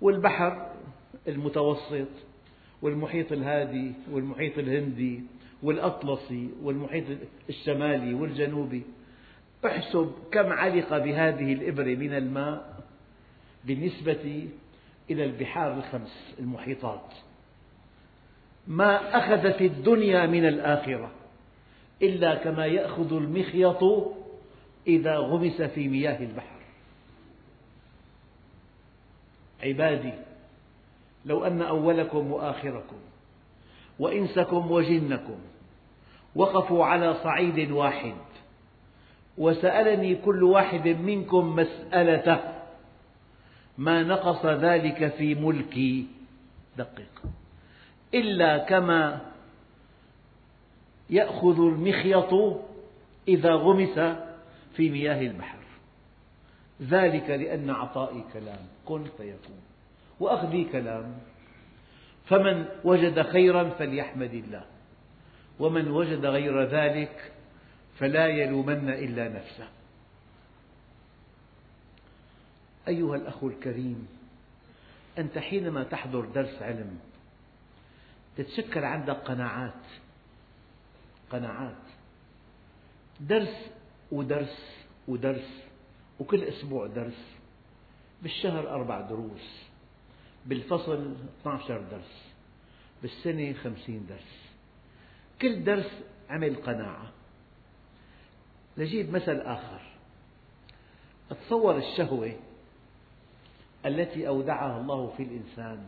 والبحر 0.00 0.72
المتوسط 1.28 2.08
والمحيط 2.82 3.32
الهادي 3.32 3.92
والمحيط 4.10 4.58
الهندي 4.58 5.22
والأطلسي 5.62 6.50
والمحيط 6.62 7.04
الشمالي 7.48 8.14
والجنوبي. 8.14 8.82
احسب 9.66 10.12
كم 10.32 10.52
علق 10.52 10.98
بهذه 10.98 11.52
الإبرة 11.52 11.94
من 11.94 12.14
الماء 12.14 12.80
بالنسبة 13.64 14.48
إلى 15.10 15.24
البحار 15.24 15.72
الخمس 15.72 16.34
المحيطات. 16.38 17.14
ما 18.66 19.18
أخذت 19.18 19.62
الدنيا 19.62 20.26
من 20.26 20.48
الآخرة. 20.48 21.10
إلا 22.02 22.34
كما 22.34 22.66
يأخذ 22.66 23.12
المخيط 23.12 23.82
إذا 24.86 25.16
غمس 25.16 25.62
في 25.62 25.88
مياه 25.88 26.22
البحر. 26.22 26.58
عبادي 29.62 30.12
لو 31.24 31.44
أن 31.44 31.62
أولكم 31.62 32.32
وآخركم 32.32 32.96
وإنسكم 33.98 34.70
وجنكم 34.70 35.38
وقفوا 36.34 36.84
على 36.84 37.14
صعيد 37.14 37.70
واحد 37.70 38.14
وسألني 39.38 40.14
كل 40.14 40.42
واحد 40.42 40.88
منكم 40.88 41.56
مسألته 41.56 42.38
ما 43.78 44.02
نقص 44.02 44.46
ذلك 44.46 45.14
في 45.18 45.34
ملكي؟ 45.34 46.06
دقق 46.76 47.22
إلا 48.14 48.58
كما 48.58 49.20
يأخذ 51.10 51.60
المخيط 51.60 52.60
إذا 53.28 53.54
غمس 53.54 53.98
في 54.76 54.90
مياه 54.90 55.20
البحر. 55.20 55.58
ذلك 56.82 57.30
لأن 57.30 57.70
عطائي 57.70 58.24
كلام. 58.32 58.66
كن 58.84 59.04
فيكون. 59.16 59.60
وأخذي 60.20 60.64
كلام. 60.64 61.18
فمن 62.26 62.68
وجد 62.84 63.22
خيرا 63.22 63.70
فليحمد 63.70 64.34
الله. 64.34 64.64
ومن 65.58 65.90
وجد 65.90 66.26
غير 66.26 66.62
ذلك 66.62 67.32
فلا 67.98 68.26
يلومن 68.26 68.88
إلا 68.88 69.28
نفسه. 69.28 69.68
أيها 72.88 73.16
الأخ 73.16 73.44
الكريم 73.44 74.08
أنت 75.18 75.38
حينما 75.38 75.82
تحضر 75.84 76.24
درس 76.24 76.62
علم 76.62 76.98
تتشكل 78.36 78.84
عندك 78.84 79.14
قناعات. 79.14 79.72
قناعات. 81.30 81.82
درس 83.20 83.70
ودرس 84.12 84.56
ودرس 85.08 85.62
وكل 86.20 86.44
أسبوع 86.44 86.86
درس 86.86 87.36
بالشهر 88.22 88.70
أربع 88.70 89.00
دروس 89.00 89.62
بالفصل 90.46 91.14
12 91.40 91.80
درس 91.90 92.32
بالسنة 93.02 93.52
50 93.52 94.06
درس. 94.08 94.48
كل 95.42 95.64
درس 95.64 95.90
عمل 96.30 96.56
قناعة. 96.56 97.12
نجيب 98.78 99.10
مثل 99.10 99.40
آخر. 99.40 99.80
تصور 101.30 101.76
الشهوة 101.76 102.36
التي 103.86 104.28
أودعها 104.28 104.80
الله 104.80 105.12
في 105.16 105.22
الإنسان 105.22 105.86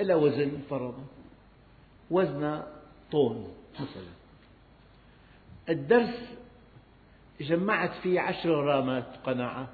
إلى 0.00 0.14
وزن 0.14 0.60
فرضا 0.70 1.04
وزن 2.10 2.62
طن 3.12 3.48
مثلا. 3.74 4.18
الدرس 5.68 6.38
جمعت 7.40 7.90
فيه 8.02 8.20
عشر 8.20 8.50
رامات 8.50 9.06
قناعات. 9.24 9.68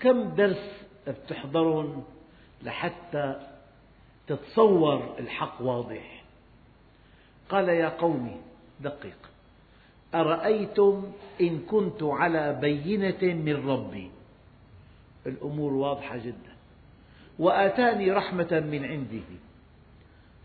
كم 0.00 0.34
درس 0.34 0.82
بتحضرهم 1.08 2.04
لحتى 2.62 3.48
تتصور 4.26 5.14
الحق 5.18 5.62
واضح؟ 5.62 6.24
قال 7.48 7.68
يا 7.68 7.88
قوم 7.88 8.40
دقق 8.80 9.30
أرأيتم 10.14 11.12
إن 11.40 11.58
كنت 11.58 12.02
على 12.02 12.58
بينة 12.60 13.34
من 13.34 13.68
ربي؟ 13.68 14.10
الأمور 15.26 15.72
واضحة 15.72 16.16
جدا. 16.16 16.52
وآتاني 17.38 18.10
رحمة 18.10 18.60
من 18.60 18.84
عنده 18.84 19.24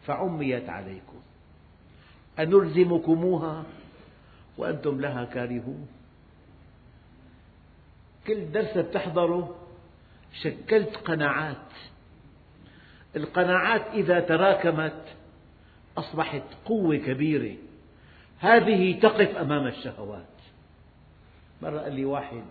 فعميت 0.06 0.70
عليكم. 0.70 1.20
أنلزمكموها؟ 2.39 3.63
وأنتم 4.58 5.02
لها 5.02 5.26
كارهون. 5.26 5.88
كل 8.28 8.52
درس 8.52 8.78
بتحضره 8.78 9.56
شكلت 10.41 10.96
قناعات. 10.96 11.72
القناعات 13.15 13.82
إذا 13.93 14.20
تراكمت 14.20 15.04
أصبحت 15.98 16.43
قوة 16.65 16.98
كبيرة. 16.98 17.58
هذه 18.39 19.00
تقف 19.00 19.36
أمام 19.38 19.67
الشهوات. 19.67 20.26
مرة 21.62 21.80
قال 21.80 21.93
لي 21.93 22.06
واحد 22.06 22.43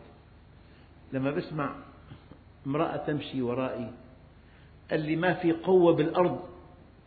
لما 1.12 1.31
بسمع 1.31 1.77
امرأة 2.66 2.97
تمشي 2.97 3.42
ورائي 3.42 3.90
قال 4.90 5.01
لي 5.01 5.16
ما 5.16 5.35
في 5.35 5.53
قوة 5.53 5.95
بالأرض 5.95 6.40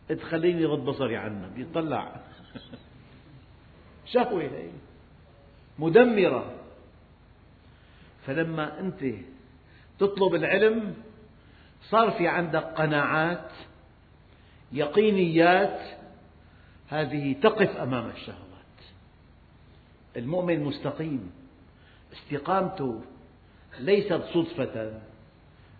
تخليني 0.08 0.64
غض 0.64 0.84
بصري 0.84 1.16
عنها. 1.16 1.48
بيطلع. 1.48 2.20
شهوة 4.12 4.42
هي. 4.42 4.70
مدمرة. 5.80 6.54
فلما 8.26 8.80
أنت 8.80 9.14
تطلب 9.98 10.34
العلم 10.34 10.94
صار 11.82 12.10
في 12.10 12.28
عندك 12.28 12.62
قناعات 12.62 13.50
يقينيات 14.72 15.80
هذه 16.88 17.32
تقف 17.32 17.76
أمام 17.76 18.10
الشهوات. 18.10 18.40
المؤمن 20.16 20.64
مستقيم. 20.64 21.32
استقامته 22.12 23.02
ليست 23.78 24.22
صدفة. 24.34 25.00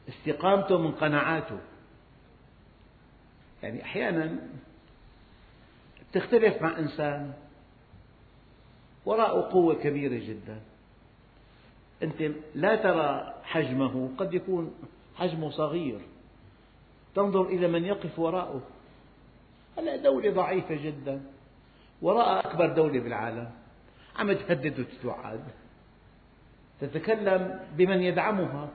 استقامته 0.08 0.78
من 0.78 0.92
قناعاته. 0.92 1.58
يعني 3.62 3.82
أحيانا 3.82 4.38
تختلف 6.12 6.62
مع 6.62 6.78
إنسان 6.78 7.32
وراءه 9.06 9.52
قوة 9.52 9.74
كبيرة 9.74 10.26
جدا. 10.26 10.60
أنت 12.02 12.32
لا 12.54 12.76
ترى 12.76 13.34
حجمه 13.42 14.10
قد 14.18 14.34
يكون 14.34 14.74
حجمه 15.16 15.50
صغير. 15.50 16.00
تنظر 17.14 17.42
إلى 17.42 17.68
من 17.68 17.84
يقف 17.84 18.18
وراءه. 18.18 18.62
هلا 19.78 19.96
دولة 19.96 20.30
ضعيفة 20.30 20.74
جدا. 20.74 21.22
وراء 22.02 22.46
أكبر 22.46 22.66
دولة 22.66 23.00
بالعالم. 23.00 23.50
عم 24.16 24.32
تهدد 24.32 24.80
وتتوعد. 24.80 25.44
تتكلم 26.80 27.60
بمن 27.76 28.02
يدعمها. 28.02 28.68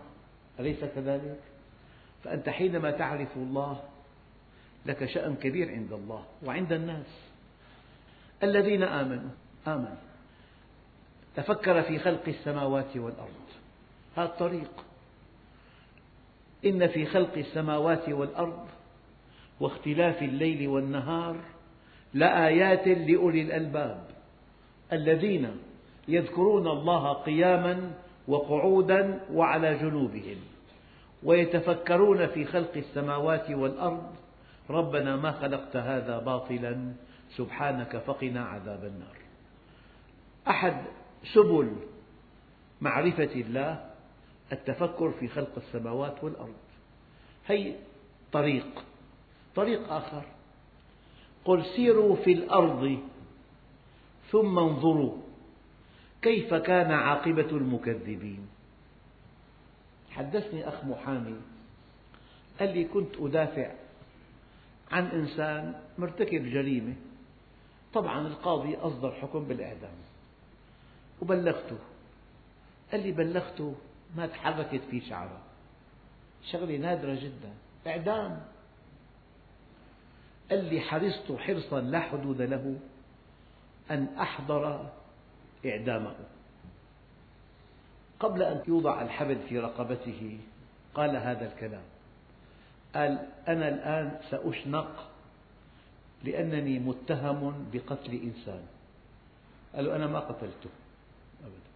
أليس 0.60 0.80
كذلك؟ 0.80 1.40
فأنت 2.24 2.50
حينما 2.50 2.92
تعرف 2.92 3.38
الله 3.38 3.84
لك 4.86 5.06
شأن 5.06 5.36
كبير 5.36 5.72
عند 5.72 5.94
الله 5.94 6.26
وعند 6.46 6.74
الناس. 6.74 7.06
الذين 8.44 8.84
آمنوا 8.84 9.30
آمن 9.68 9.96
تفكر 11.36 11.82
في 11.82 12.00
خلق 12.00 12.24
السماوات 12.28 12.98
والأرض. 12.98 13.46
هذا 14.18 14.26
الطريق. 14.26 14.72
إن 16.66 16.88
في 16.88 17.06
خلق 17.06 17.38
السماوات 17.38 18.10
والأرض 18.10 18.68
واختلاف 19.60 20.22
الليل 20.24 20.68
والنهار 20.68 21.36
لآيات 22.14 22.88
لأولي 22.88 23.42
الألباب 23.42 24.04
الذين 24.94 25.58
يذكرون 26.08 26.68
الله 26.68 27.14
قياما 27.14 27.92
وقعودا 28.28 29.20
وعلى 29.34 29.76
جنوبهم 29.76 30.38
ويتفكرون 31.24 32.28
في 32.28 32.46
خلق 32.46 32.72
السماوات 32.78 33.52
والأرض 33.52 34.16
ربنا 34.70 35.16
ما 35.16 35.32
خلقت 35.32 35.76
هذا 35.76 36.20
باطلا 36.20 36.94
سبحانك 37.36 37.98
فقنا 37.98 38.46
عذاب 38.46 38.84
النار. 38.84 39.18
أحد 40.48 40.76
سبل 41.34 41.76
معرفة 42.82 43.24
الله 43.36 43.92
التفكر 44.52 45.12
في 45.12 45.28
خلق 45.28 45.52
السماوات 45.58 46.24
والأرض. 46.24 46.56
هي 47.48 47.76
طريق 48.32 48.84
طريق 49.56 49.92
آخر. 49.94 50.24
قل 51.46 51.66
سيروا 51.66 52.16
في 52.16 52.32
الأرض 52.32 53.00
ثم 54.32 54.60
انظروا 54.60 55.18
كيف 56.22 56.54
كان 56.54 56.92
عاقبة 56.92 57.50
المكذبين. 57.52 58.48
حدثني 60.12 60.68
أخ 60.68 60.84
محامي 60.86 61.36
قال 62.60 62.78
لي 62.78 62.84
كنت 62.84 63.16
أدافع 63.20 63.72
عن 64.92 65.06
إنسان 65.06 65.82
مرتكب 65.98 66.46
جريمة. 66.46 66.94
طبعا 67.94 68.28
القاضي 68.28 68.76
أصدر 68.76 69.12
حكم 69.12 69.44
بالإعدام. 69.46 69.96
وبلغته. 71.22 71.78
قال 72.92 73.04
لي 73.04 73.12
بلغته 73.12 73.76
ما 74.16 74.28
تحركت 74.28 74.82
فيه 74.92 75.10
شعرة. 75.10 75.42
شغلة 76.52 76.78
نادرة 76.78 77.14
جدا. 77.14 77.54
إعدام. 77.88 78.42
قال 80.50 80.74
لي 80.74 80.82
حرصت 80.82 81.32
حرصا 81.32 81.82
لا 81.82 82.00
حدود 82.00 82.42
له 82.42 82.80
أن 83.92 84.08
أحضر 84.20 84.90
إعدامه. 85.66 86.16
قبل 88.20 88.44
أن 88.44 88.64
يوضع 88.68 89.02
الحبل 89.02 89.38
في 89.50 89.60
رقبته 89.60 90.40
قال 90.96 91.16
هذا 91.16 91.54
الكلام. 91.54 91.84
قال 92.96 93.28
أنا 93.48 93.68
الآن 93.68 94.20
سأشنق 94.32 95.12
لأنني 96.24 96.80
متهم 96.80 97.70
بقتل 97.74 98.12
إنسان. 98.12 98.64
قالوا 99.76 99.96
أنا 99.96 100.08
ما 100.08 100.20
قتلته. 100.20 100.70
أبدا. 101.46 101.76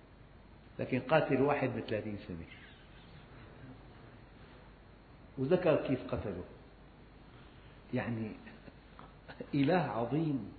لكن 0.80 1.00
قاتل 1.00 1.42
واحد 1.42 1.70
بثلاثين 1.70 2.18
سنة 2.28 2.46
وذكر 5.38 5.88
كيف 5.88 6.08
قتله. 6.08 6.44
يعني 7.94 8.32
إله 9.54 9.82
عظيم. 9.82 10.54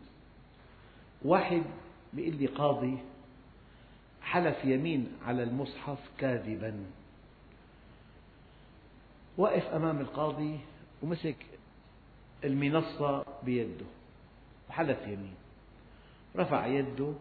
واحد 1.23 1.63
بيقول 2.13 2.35
لي 2.35 2.47
قاضي 2.47 2.99
حلف 4.23 4.65
يمين 4.65 5.13
على 5.27 5.43
المصحف 5.43 5.99
كاذبا. 6.19 6.85
وقف 9.37 9.67
أمام 9.67 10.01
القاضي 10.01 10.61
ومسك 11.03 11.37
المنصة 12.45 13.25
بيده. 13.43 13.87
وحلف 14.69 15.03
يمين. 15.03 15.35
رفع 16.37 16.67
يده 16.67 17.15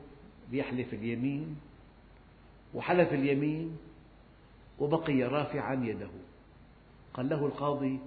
ليحلف 0.52 0.93
اليمين. 0.93 1.60
وحلف 2.73 3.13
اليمين 3.13 3.77
وبقي 4.79 5.23
رافعا 5.23 5.73
يده. 5.73 6.10
قال 7.13 7.29
له 7.29 7.45
القاضي 7.45 7.99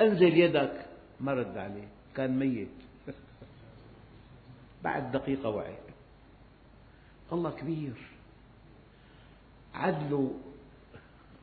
أنزل 0.00 0.38
يدك. 0.38 0.86
ما 1.20 1.34
رد 1.34 1.58
عليه 1.58 1.88
كان 2.14 2.38
ميت. 2.38 2.68
بعد 4.84 5.12
دقيقة 5.12 5.48
وعي. 5.48 5.76
الله 7.32 7.50
كبير. 7.50 7.94
عدله 9.74 10.34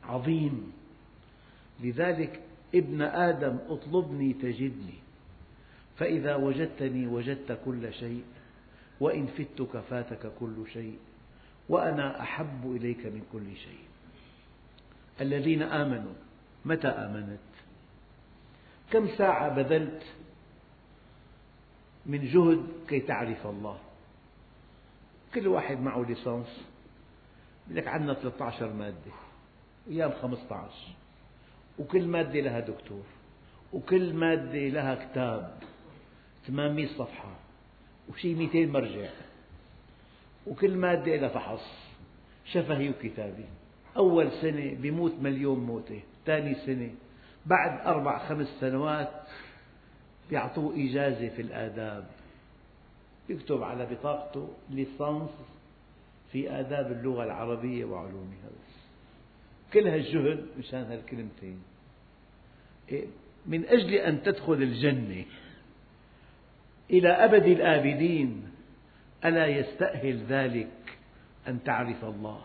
عظيم. 0.04 0.74
لذلك 1.80 2.42
ابن 2.76 3.02
آدم 3.02 3.58
اطلبني 3.70 4.34
تجدني. 4.34 5.04
فإذا 5.98 6.36
وجدتني 6.36 7.08
وجدت 7.08 7.60
كل 7.66 7.94
شيء 7.94 8.24
وإن 9.00 9.28
فتك 9.28 9.78
فاتك 9.78 10.32
كل 10.40 10.56
شيء. 10.74 10.98
وأنا 11.70 12.22
أحب 12.22 12.76
إليك 12.76 13.06
من 13.06 13.24
كل 13.32 13.56
شيء. 13.56 13.84
الذين 15.22 15.62
آمنوا 15.62 16.14
متى 16.66 16.88
آمنت؟ 16.88 17.40
كم 18.92 19.08
ساعة 19.18 19.50
بذلت 19.50 20.04
من 22.06 22.28
جهد 22.28 22.68
كي 22.88 23.00
تعرف 23.00 23.48
الله؟ 23.48 23.80
كل 25.34 25.48
واحد 25.48 25.80
معه 25.80 26.06
ليسانس. 26.08 26.62
يقول 27.68 27.78
لك 27.78 27.88
عندنا 27.88 28.14
13 28.14 28.74
مادة 28.74 29.12
أيام 29.88 30.12
15 30.22 30.72
وكل 31.80 32.08
مادة 32.08 32.40
لها 32.40 32.60
دكتور 32.60 33.04
وكل 33.74 34.14
مادة 34.14 34.68
لها 34.68 34.96
كتاب. 35.06 35.60
800 36.48 36.88
صفحة 36.98 37.36
وشي 38.10 38.34
200 38.36 38.66
مرجع. 38.66 39.10
وكل 40.48 40.76
مادة 40.76 41.16
لها 41.16 41.30
فحص. 41.30 41.94
شفهي 42.46 42.90
وكتابي. 42.90 43.46
أول 43.98 44.32
سنة 44.32 44.74
بيموت 44.74 45.14
مليون 45.22 45.60
موتة. 45.60 46.00
ثاني 46.26 46.56
سنة 46.56 46.90
بعد 47.46 47.88
أربع 47.88 48.28
خمس 48.28 48.48
سنوات 48.60 49.22
يعطوه 50.32 50.76
إجازة 50.76 51.30
في 51.30 51.42
الآداب. 51.42 52.08
يكتب 53.30 53.64
على 53.64 53.86
بطاقته 53.86 54.50
ليسانس 54.70 55.30
في 56.32 56.60
آداب 56.60 56.92
اللغة 56.92 57.24
العربية 57.24 57.86
وعلومها 57.86 58.50
كل 59.74 59.88
هالجهد 59.88 60.46
مشان 60.60 60.84
هالكلمتين. 60.84 61.64
إيه، 62.92 63.06
من 63.46 63.66
أجل 63.66 63.94
أن 63.94 64.24
تدخل 64.24 64.54
الجنة 64.54 65.26
إلى 66.90 67.10
أبد 67.10 67.46
الآبدين 67.46 68.53
ألا 69.26 69.48
يستأهل 69.48 70.24
ذلك 70.30 70.98
أن 71.48 71.64
تعرف 71.64 72.06
الله؟ 72.06 72.42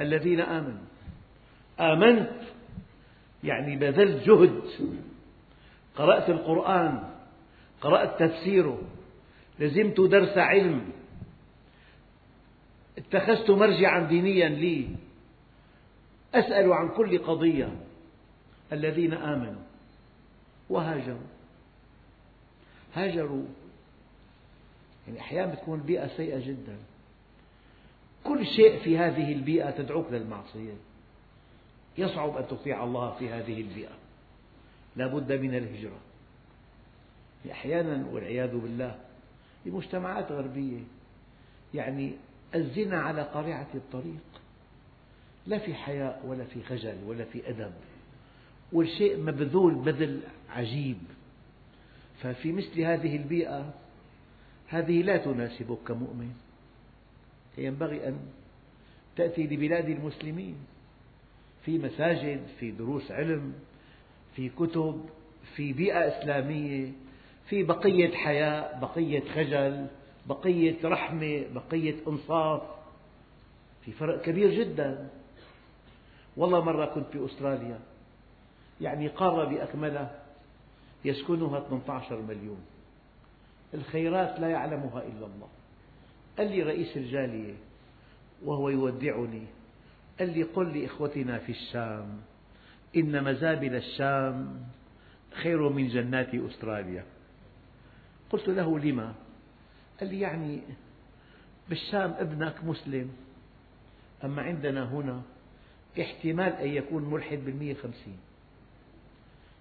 الذين 0.00 0.40
آمنوا. 0.40 0.86
آمنت 1.80 2.40
يعني 3.44 3.76
بذلت 3.76 4.28
جهد. 4.28 4.62
قرأت 5.96 6.30
القرآن 6.30 7.10
قرأت 7.80 8.22
تفسيره 8.22 8.82
لزمت 9.58 10.00
درس 10.00 10.38
علم. 10.38 10.92
اتخذت 12.98 13.50
مرجعا 13.50 14.00
دينيا 14.00 14.48
لي. 14.48 14.88
أسأل 16.34 16.72
عن 16.72 16.88
كل 16.88 17.18
قضية. 17.18 17.76
الذين 18.72 19.14
آمنوا. 19.14 19.62
وهاجروا. 20.70 21.30
هاجروا. 22.94 23.46
يعني 25.10 25.20
أحيانا 25.20 25.54
تكون 25.54 25.78
البيئة 25.78 26.06
سيئة 26.16 26.46
جدا. 26.46 26.76
كل 28.24 28.46
شيء 28.46 28.78
في 28.78 28.98
هذه 28.98 29.32
البيئة 29.32 29.70
تدعوك 29.70 30.06
للمعصية. 30.10 30.74
يصعب 31.98 32.36
أن 32.36 32.48
تطيع 32.48 32.84
الله 32.84 33.14
في 33.18 33.28
هذه 33.28 33.60
البيئة. 33.60 33.92
لا 34.96 35.06
بد 35.06 35.32
من 35.32 35.54
الهجرة. 35.54 35.98
أحيانا 37.50 38.06
والعياذ 38.10 38.56
بالله 38.56 38.98
في 39.64 39.70
مجتمعات 39.70 40.32
غربية 40.32 40.80
يعني 41.74 42.12
الزنا 42.54 43.00
على 43.02 43.22
قارعة 43.22 43.68
الطريق. 43.74 44.20
لا 45.46 45.58
في 45.58 45.74
حياء 45.74 46.22
ولا 46.26 46.44
في 46.44 46.62
خجل 46.62 46.96
ولا 47.06 47.24
في 47.24 47.50
أدب. 47.50 47.72
والشيء 48.72 49.16
مبذول 49.16 49.74
بذل 49.74 50.20
عجيب. 50.50 50.98
ففي 52.22 52.52
مثل 52.52 52.80
هذه 52.80 53.16
البيئة 53.16 53.74
هذه 54.70 55.02
لا 55.02 55.16
تناسبك 55.16 55.78
كمؤمن 55.86 56.32
ينبغي 57.58 58.08
أن 58.08 58.18
تأتي 59.16 59.42
لبلاد 59.42 59.88
المسلمين 59.88 60.56
في 61.64 61.78
مساجد 61.78 62.40
في 62.60 62.70
دروس 62.70 63.10
علم 63.10 63.54
في 64.36 64.48
كتب 64.48 65.04
في 65.56 65.72
بيئة 65.72 66.08
إسلامية 66.08 66.92
في 67.48 67.62
بقية 67.62 68.14
حياء 68.14 68.78
بقية 68.82 69.20
خجل 69.20 69.86
بقية 70.26 70.76
رحمة 70.84 71.44
بقية 71.54 71.96
إنصاف. 72.08 72.62
في 73.84 73.92
فرق 73.92 74.22
كبير 74.22 74.50
جدا. 74.50 75.08
والله 76.36 76.64
مرة 76.64 76.86
كنت 76.86 77.06
في 77.12 77.24
أستراليا 77.26 77.78
يعني 78.80 79.08
قارة 79.08 79.44
بأكملها. 79.44 80.22
يسكنها 81.04 81.60
18 81.60 82.22
مليون. 82.22 82.60
الخيرات 83.74 84.40
لا 84.40 84.48
يعلمها 84.48 85.02
إلا 85.02 85.26
الله. 85.26 85.48
قال 86.38 86.50
لي 86.50 86.62
رئيس 86.62 86.96
الجالية 86.96 87.54
وهو 88.44 88.68
يودعني 88.68 89.46
قال 90.18 90.38
لي 90.38 90.42
قل 90.42 90.78
لإخوتنا 90.78 91.38
في 91.38 91.52
الشام 91.52 92.20
إن 92.96 93.24
مزابل 93.24 93.74
الشام 93.74 94.60
خير 95.32 95.68
من 95.68 95.88
جنات 95.88 96.34
أستراليا. 96.34 97.04
قلت 98.30 98.48
له 98.48 98.78
لما؟ 98.78 99.14
قال 100.00 100.08
لي 100.08 100.20
يعني 100.20 100.60
بالشام 101.68 102.14
ابنك 102.18 102.64
مسلم 102.64 103.10
أما 104.24 104.42
عندنا 104.42 104.84
هنا 104.84 105.22
احتمال 106.00 106.52
أن 106.52 106.68
يكون 106.68 107.10
ملحد 107.10 107.38
بالمية 107.38 107.74
خمسين 107.74 108.18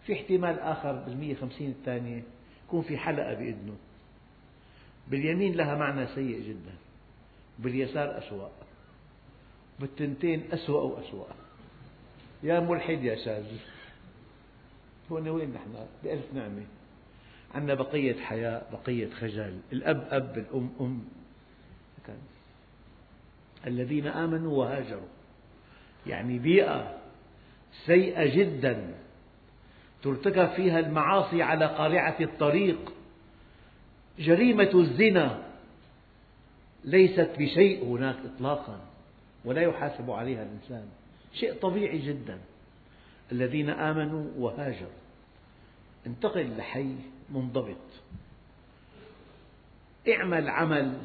في 0.06 0.14
احتمال 0.14 0.60
آخر 0.60 0.92
بالمية 0.92 1.36
خمسين 1.36 1.70
الثانية 1.70 2.24
يكون 2.68 2.82
في 2.82 2.98
حلقة 2.98 3.34
بإذنه. 3.34 3.76
باليمين 5.10 5.56
لها 5.56 5.76
معنى 5.76 6.08
سيء 6.08 6.42
جدا 6.42 6.74
باليسار 7.60 8.18
أسوأ 8.18 8.50
بالتنتين 9.80 10.44
أسوأ 10.52 10.82
وأسوأ. 10.82 11.26
يا 12.44 12.60
ملحد 12.60 13.04
يا 13.04 13.16
شاذ 13.16 13.46
هون 15.12 15.28
وين 15.28 15.54
نحن؟ 15.54 15.86
بألف 16.04 16.34
نعمة. 16.34 16.66
عندنا 17.56 17.74
بقية 17.74 18.20
حياء 18.22 18.70
بقية 18.72 19.10
خجل. 19.10 19.60
الأب 19.74 20.08
أب 20.12 20.38
الأم 20.38 20.70
أم. 20.82 21.04
الذين 23.68 24.08
آمنوا 24.08 24.58
وهاجروا. 24.58 25.08
يعني 26.08 26.40
بيئة 26.40 26.98
سيئة 27.86 28.38
جدا 28.38 28.96
ترتكب 30.02 30.50
فيها 30.50 30.80
المعاصي 30.80 31.42
على 31.42 31.66
قارعة 31.66 32.16
الطريق. 32.22 32.94
جريمة 34.20 34.72
الزنا 34.76 35.44
ليست 36.84 37.30
بشيء 37.38 37.86
هناك 37.86 38.16
إطلاقا 38.36 38.80
ولا 39.46 39.62
يحاسب 39.62 40.12
عليها 40.12 40.44
الإنسان. 40.44 40.90
شيء 41.34 41.54
طبيعي 41.54 42.00
جدا. 42.00 42.40
الذين 43.32 43.70
آمنوا 43.70 44.26
وهاجروا. 44.38 44.92
انتقل 46.08 46.58
لحي 46.58 46.96
منضبط. 47.30 47.76
اعمل 50.10 50.50
عمل 50.50 50.98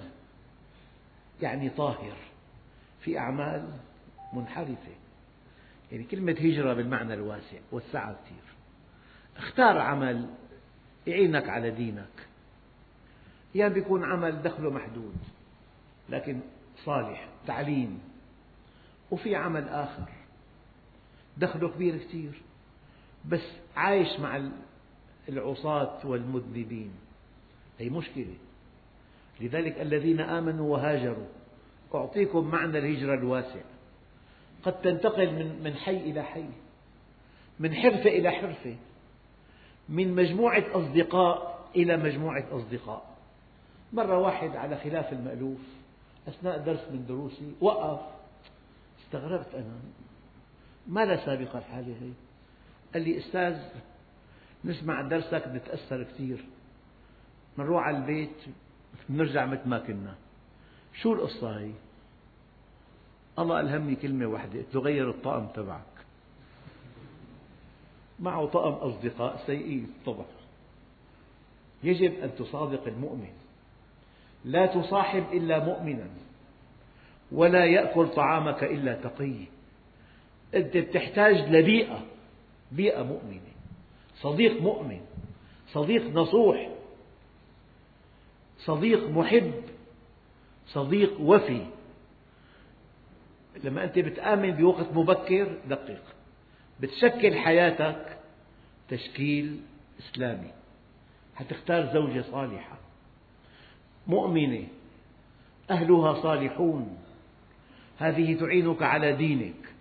يعني 1.43 1.71
طاهر 1.71 2.17
في 3.01 3.19
أعمال 3.19 3.69
منحرفة. 4.33 4.95
يعني 5.93 6.05
كلمة 6.05 6.33
هجرة 6.33 6.75
بالمعنى 6.75 7.15
الواسع 7.15 7.59
وسعها 7.73 8.17
كثير. 8.25 8.55
اختار 9.37 9.79
عمل 9.79 10.27
يعينك 11.07 11.49
على 11.49 11.71
دينك. 11.71 12.34
أحيانا 13.55 13.75
بيكون 13.75 14.05
عمل 14.05 14.43
دخله 14.43 14.71
محدود 14.71 15.17
لكن 16.09 16.41
صالح 16.85 17.29
تعليم. 17.47 18.01
وفي 19.11 19.37
عمل 19.37 19.69
آخر 19.69 20.09
دخله 21.37 21.69
كبير 21.69 21.99
كثير 21.99 22.43
بس 23.29 23.43
عايش 23.77 24.21
مع 24.21 24.51
العصاة 25.29 26.07
والمذنبين. 26.07 26.91
هي 27.79 27.91
مشكلة. 27.91 28.35
لذلك 29.41 29.81
الذين 29.81 30.21
آمنوا 30.21 30.73
وهاجروا 30.73 31.27
أعطيكم 31.95 32.51
معنى 32.51 32.79
الهجرة 32.79 33.15
الواسع. 33.15 33.61
قد 34.63 34.81
تنتقل 34.81 35.33
من 35.63 35.75
حي 35.75 35.97
إلى 35.97 36.23
حي 36.23 36.49
من 37.61 37.75
حرفة 37.75 38.11
إلى 38.11 38.31
حرفة 38.31 38.77
من 39.89 40.15
مجموعة 40.15 40.65
أصدقاء 40.73 41.69
إلى 41.77 41.97
مجموعة 41.97 42.45
أصدقاء. 42.51 43.14
مرة 43.95 44.19
واحد 44.19 44.57
على 44.57 44.77
خلاف 44.77 45.13
المألوف 45.13 45.59
أثناء 46.29 46.59
درس 46.59 46.91
من 46.91 47.07
دروسي 47.07 47.53
وقف. 47.61 48.01
استغربت 49.05 49.55
أنا. 49.55 49.79
ما 50.87 51.05
لا 51.05 51.27
سابقة 51.27 51.59
الحالة 51.59 51.97
هي؟ 52.03 52.13
قال 52.95 53.03
لي 53.03 53.19
أستاذ 53.19 53.59
نسمع 54.65 55.03
درسك 55.03 55.49
بنتأثر 55.49 56.03
كثير. 56.03 56.45
بنروح 57.59 57.83
على 57.83 57.97
البيت 57.97 58.37
بنرجع 59.09 59.47
مثل 59.47 59.69
ما 59.69 59.79
كنا. 59.79 60.15
شو 60.95 61.13
القصة 61.13 61.59
هي؟ 61.59 61.71
الله 63.39 63.61
ألهمني 63.61 63.97
كلمة 63.97 64.27
واحدة 64.27 64.59
قلت 64.59 64.75
له 64.75 64.81
غير 64.81 65.11
الطقم 65.11 65.47
تبعك. 65.47 65.95
معه 68.21 68.47
طقم 68.47 68.73
أصدقاء 68.73 69.43
سيئين 69.47 69.91
طبعا. 70.07 70.27
يجب 71.83 72.15
أن 72.15 72.35
تصادق 72.35 72.87
المؤمن. 72.87 73.44
لا 74.45 74.67
تصاحب 74.67 75.25
إلا 75.33 75.65
مؤمنا 75.65 76.09
ولا 77.33 77.65
يأكل 77.65 78.09
طعامك 78.09 78.65
إلا 78.65 78.95
تقي. 78.95 79.35
أنت 80.55 80.77
تحتاج 80.77 81.35
لبيئة 81.37 82.05
بيئة 82.73 83.03
مؤمنة. 83.03 83.55
صديق 84.17 84.63
مؤمن 84.63 85.01
صديق 85.73 86.07
نصوح 86.07 86.69
صديق 88.59 89.09
محب 89.09 89.53
صديق 90.67 91.21
وفي. 91.21 91.67
لما 93.65 93.85
أنت 93.85 93.99
بتآمن 93.99 94.51
بوقت 94.51 94.93
مبكر 94.93 95.59
دقق. 95.69 96.03
بتشكل 96.81 97.37
حياتك 97.37 98.19
تشكيل 98.89 99.61
إسلامي. 99.99 100.51
حتختار 101.35 101.93
زوجة 101.93 102.25
صالحة. 102.31 102.84
مؤمنة. 104.07 104.67
أهلها 105.71 106.23
صالحون. 106.23 106.99
هذه 107.99 108.39
تعينك 108.41 108.83
على 108.83 109.13
دينك. 109.13 109.75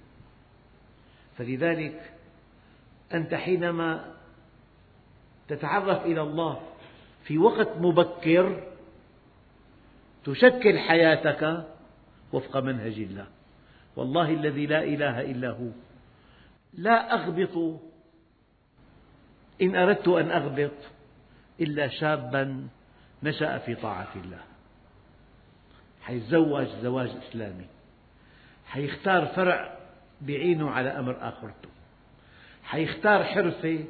فلذلك 1.37 2.13
أنت 3.13 3.33
حينما 3.33 4.13
تتعرف 5.47 6.05
إلى 6.05 6.21
الله 6.21 6.59
في 7.23 7.37
وقت 7.37 7.77
مبكر 7.77 8.63
تشكل 10.23 10.79
حياتك 10.79 11.67
وفق 12.33 12.57
منهج 12.57 12.99
الله. 12.99 13.27
والله 13.95 14.29
الذي 14.29 14.65
لا 14.65 14.83
إله 14.83 15.21
إلا 15.21 15.49
هو. 15.49 15.69
لا 16.73 17.13
أغبط. 17.13 17.79
إن 19.61 19.75
أردت 19.75 20.07
أن 20.07 20.31
أغبط 20.31 20.77
إلا 21.61 21.87
شابا 21.87 22.67
نشأ 23.23 23.57
في 23.57 23.75
طاعة 23.75 24.11
الله. 24.15 24.41
حيتزوج 26.01 26.67
زواج 26.81 27.09
إسلامي. 27.09 27.65
حيختار 28.65 29.25
فرع 29.25 29.77
بيعينه 30.21 30.69
على 30.71 30.89
أمر 30.89 31.17
آخرته. 31.21 31.69
حيختار 32.63 33.23
حرفة 33.23 33.85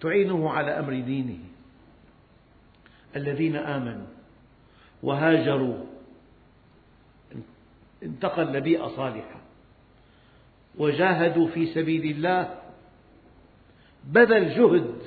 تعينه 0.00 0.50
على 0.50 0.78
أمر 0.78 1.00
دينه. 1.00 1.38
الذين 3.16 3.56
آمنوا 3.56 4.06
وهاجروا. 5.02 5.86
انتقل 8.02 8.52
لبيئة 8.52 8.86
صالحة. 8.88 9.40
وجاهدوا 10.78 11.48
في 11.48 11.74
سبيل 11.74 12.16
الله. 12.16 12.62
بذل 14.04 14.54
جهد. 14.56 14.98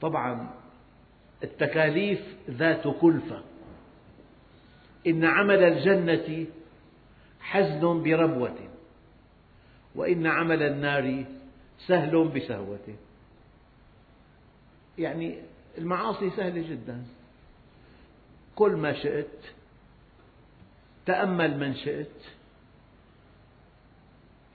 طبعا 0.00 0.59
التكاليف 1.44 2.20
ذات 2.50 2.88
كلفة. 3.00 3.42
إن 5.06 5.24
عمل 5.24 5.62
الجنة 5.62 6.46
حزن 7.40 8.02
بربوة 8.02 8.56
وإن 9.94 10.26
عمل 10.26 10.62
النار 10.62 11.24
سهل 11.86 12.28
بسهوة 12.28 12.96
يعني 14.98 15.38
المعاصي 15.78 16.30
سهلة 16.30 16.70
جدا. 16.70 17.04
كل 18.56 18.72
ما 18.72 18.92
شئت 18.92 19.38
تأمل 21.06 21.58
من 21.58 21.74
شئت. 21.74 22.22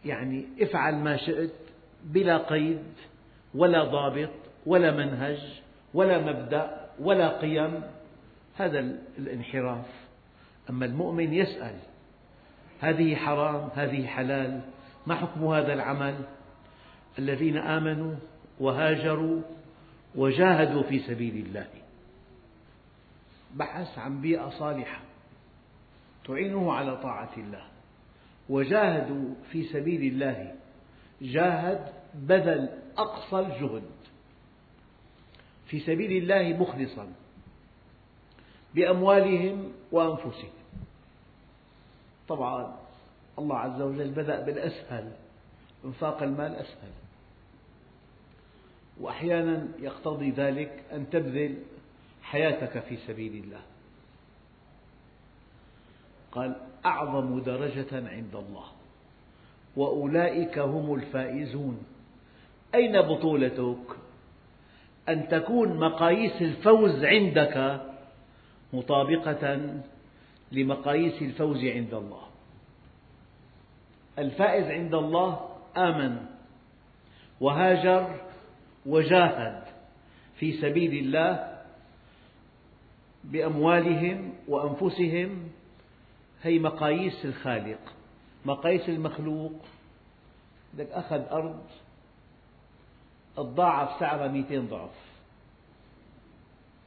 يعني 0.06 0.46
افعل 0.62 0.96
ما 0.96 1.18
شئت 1.18 1.54
بلا 2.04 2.38
قيد 2.38 2.84
ولا 3.56 3.84
ضابط 3.84 4.30
ولا 4.66 4.92
منهج. 4.92 5.62
ولا 5.96 6.18
مبدأ 6.20 6.90
ولا 7.00 7.38
قيم 7.40 7.82
هذا 8.56 8.80
الانحراف. 9.18 9.86
أما 10.70 10.86
المؤمن 10.86 11.34
يسأل 11.34 11.76
هذه 12.82 13.16
حرام 13.16 13.70
هذه 13.76 14.08
حلال 14.08 14.62
ما 15.08 15.16
حكم 15.16 15.46
هذا 15.48 15.74
العمل؟ 15.74 16.16
الذين 17.20 17.58
آمنوا 17.58 18.16
وهاجروا 18.60 19.42
وجاهدوا 20.16 20.84
في 20.84 21.00
سبيل 21.00 21.46
الله. 21.46 21.68
بحث 23.56 24.00
عن 24.00 24.22
بيئة 24.22 24.50
صالحة 24.50 25.00
تعينه 26.28 26.74
على 26.74 26.98
طاعة 26.98 27.34
الله. 27.38 27.64
وجاهدوا 28.50 29.36
في 29.52 29.64
سبيل 29.64 30.14
الله. 30.14 30.56
جاهد 31.22 31.88
بذل 32.14 32.70
أقصى 32.98 33.40
الجهد. 33.40 33.84
في 35.68 35.80
سبيل 35.80 36.12
الله 36.24 36.58
مخلصا 36.58 37.14
بأموالهم 38.76 39.72
وأنفسهم. 39.92 40.50
طبعا 42.28 42.76
الله 43.40 43.58
عز 43.58 43.82
وجل 43.82 44.12
بدأ 44.12 44.42
بالأسهل 44.42 45.12
إنفاق 45.86 46.24
المال 46.24 46.56
أسهل. 46.56 46.92
وأحيانا 49.00 49.68
يقتضي 49.80 50.32
ذلك 50.32 50.84
أن 50.92 51.10
تبذل 51.10 51.58
حياتك 52.24 52.80
في 52.80 52.98
سبيل 52.98 53.44
الله. 53.44 53.62
قال 56.32 56.56
أعظم 56.86 57.40
درجة 57.40 58.10
عند 58.10 58.36
الله. 58.36 58.66
وأولئك 59.76 60.60
هم 60.60 60.94
الفائزون. 60.96 61.84
أين 62.76 63.02
بطولتك؟ 63.02 63.96
أن 65.10 65.28
تكون 65.28 65.80
مقاييس 65.80 66.42
الفوز 66.42 67.06
عندك 67.06 67.82
مطابقة 68.74 69.74
لمقاييس 70.52 71.22
الفوز 71.22 71.66
عند 71.66 71.94
الله. 71.94 72.22
الفائز 74.20 74.66
عند 74.66 74.94
الله 74.94 75.50
آمن 75.78 76.18
وهاجر 77.42 78.22
وجاهد 78.86 79.64
في 80.40 80.54
سبيل 80.54 80.94
الله 80.94 81.62
بأموالهم 83.24 84.34
وأنفسهم. 84.48 85.50
هي 86.44 86.60
مقاييس 86.60 87.26
الخالق 87.26 87.80
مقاييس 88.46 88.90
المخلوق. 88.90 89.54
لك 90.78 90.92
أخذ 90.92 91.22
أرض 91.32 91.64
تضاعف 93.36 94.00
سعرها 94.00 94.28
200 94.28 94.60
ضعف. 94.60 94.90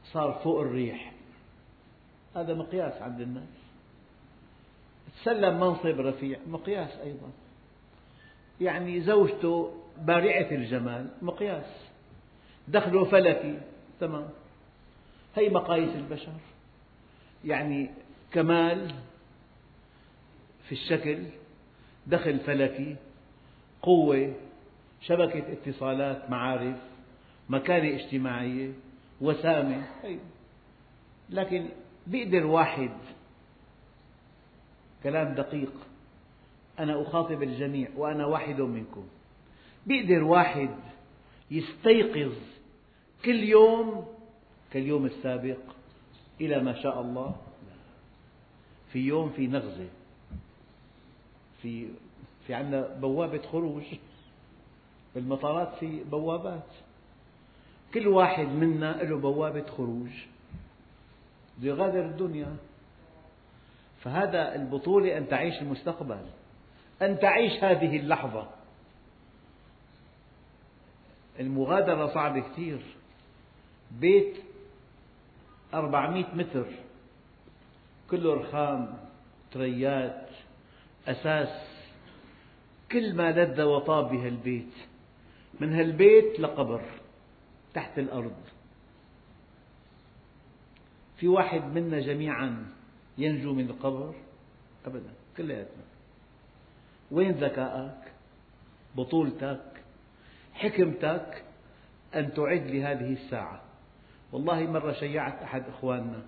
صار 0.03 0.39
فوق 0.43 0.61
الريح. 0.61 1.11
هذا 2.35 2.53
مقياس 2.53 3.01
عند 3.01 3.21
الناس. 3.21 3.59
تسلم 5.21 5.59
منصب 5.59 5.99
رفيع 5.99 6.39
مقياس 6.47 6.89
أيضا. 7.03 7.29
يعني 8.61 9.01
زوجته 9.01 9.73
بارعة 9.97 10.51
الجمال 10.51 11.09
مقياس. 11.21 11.85
دخله 12.67 13.05
فلكي 13.05 13.59
تمام. 13.99 14.29
هي 15.35 15.49
مقاييس 15.49 15.95
البشر. 15.95 16.33
يعني 17.45 17.89
كمال 18.31 18.95
في 20.65 20.71
الشكل 20.71 21.23
دخل 22.07 22.39
فلكي 22.39 22.95
قوة 23.81 24.33
شبكة 25.01 25.53
اتصالات 25.53 26.29
معارف 26.29 26.77
مكانة 27.49 27.95
اجتماعية 27.95 28.71
وسامة 29.21 29.87
لكن 31.29 31.69
بيقدر 32.07 32.45
واحد 32.45 32.91
كلام 35.03 35.35
دقيق 35.35 35.71
أنا 36.79 37.01
أخاطب 37.01 37.43
الجميع 37.43 37.89
وأنا 37.97 38.25
واحد 38.25 38.61
منكم. 38.61 39.07
بيقدر 39.85 40.23
واحد 40.23 40.69
يستيقظ 41.51 42.35
كل 43.25 43.43
يوم 43.43 44.07
كاليوم 44.71 45.05
السابق 45.05 45.57
إلى 46.41 46.63
ما 46.63 46.81
شاء 46.83 47.01
الله. 47.01 47.35
في 48.93 48.99
يوم 48.99 49.29
في 49.29 49.47
نغزة 49.47 49.89
في 51.61 51.87
في 52.47 52.53
عندنا 52.53 52.95
بوابة 52.95 53.41
خروج. 53.41 53.83
بالمطارات 55.15 55.75
في 55.79 56.03
بوابات. 56.03 56.67
كل 57.93 58.07
واحد 58.07 58.47
منا 58.47 59.03
له 59.03 59.17
بوابة 59.17 59.65
خروج. 59.77 60.09
بده 61.57 61.67
يغادر 61.69 62.05
الدنيا. 62.05 62.55
فهذا 64.01 64.55
البطولة 64.55 65.17
أن 65.17 65.27
تعيش 65.27 65.61
المستقبل. 65.61 66.19
أن 67.01 67.19
تعيش 67.19 67.63
هذه 67.63 67.97
اللحظة. 67.97 68.49
المغادرة 71.39 72.13
صعبة 72.13 72.39
كثير. 72.39 72.81
بيت 73.91 74.35
أربعمئة 75.73 76.35
متر. 76.35 76.65
كله 78.11 78.33
رخام 78.33 78.97
تريات 79.51 80.29
أساس. 81.07 81.69
كل 82.91 83.15
ما 83.15 83.31
لذ 83.31 83.61
وطاب 83.61 84.09
بهالبيت. 84.11 84.88
من 85.59 85.73
هالبيت 85.73 86.39
لقبر 86.39 86.81
تحت 87.73 87.99
الأرض. 87.99 88.35
في 91.17 91.27
واحد 91.27 91.63
منا 91.63 91.99
جميعا 91.99 92.67
ينجو 93.17 93.53
من 93.53 93.69
القبر؟ 93.69 94.13
أبدا 94.85 95.13
كلياتنا. 95.37 95.83
وين 97.11 97.31
ذكاءك 97.31 98.11
بطولتك؟ 98.95 99.83
حكمتك؟ 100.53 101.43
أن 102.15 102.33
تعد 102.33 102.67
لهذه 102.67 103.13
الساعة. 103.13 103.61
والله 104.31 104.59
مرة 104.59 104.91
شيعت 104.91 105.43
أحد 105.43 105.63
إخواننا 105.67 106.23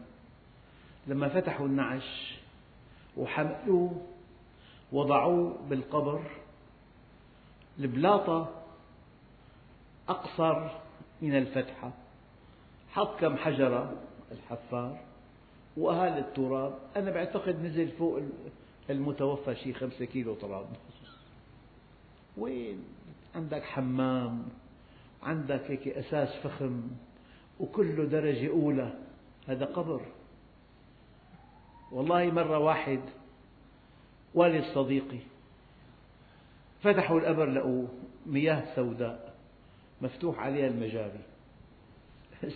لما 1.08 1.30
فتحوا 1.30 1.68
النعش 1.68 2.38
وحملوه 3.18 4.06
وضعوه 4.92 5.58
بالقبر 5.70 6.22
البلاطة 7.80 8.61
أقصر 10.10 10.70
من 11.22 11.38
الفتحة. 11.38 11.92
حط 12.90 13.20
كم 13.20 13.38
حجرة؟ 13.38 13.94
الحفار. 14.32 15.00
وأهال 15.78 16.18
التراب. 16.18 16.80
أنا 16.96 17.12
بعتقد 17.12 17.64
نزل 17.64 17.92
فوق 17.92 18.22
المتوفى 18.90 19.56
شيء 19.56 19.74
خمسة 19.74 20.06
كيلو 20.06 20.36
تراب. 20.36 20.66
وين؟ 22.38 22.84
عندك 23.36 23.64
حمام. 23.64 24.44
عندك 25.24 25.72
هيك 25.72 25.88
أساس 25.88 26.30
فخم. 26.36 26.82
وكله 27.60 28.06
درجة 28.06 28.50
أولى. 28.50 28.94
هذا 29.48 29.66
قبر. 29.66 30.02
والله 31.92 32.32
مرة 32.32 32.58
واحد 32.58 33.00
والد 34.34 34.64
صديقي 34.64 35.20
فتحوا 36.84 37.20
القبر 37.20 37.46
لقوا 37.46 37.88
مياه 38.26 38.76
سوداء. 38.76 39.31
مفتوح 40.02 40.40
عليها 40.40 40.68
المجاري. 40.68 41.24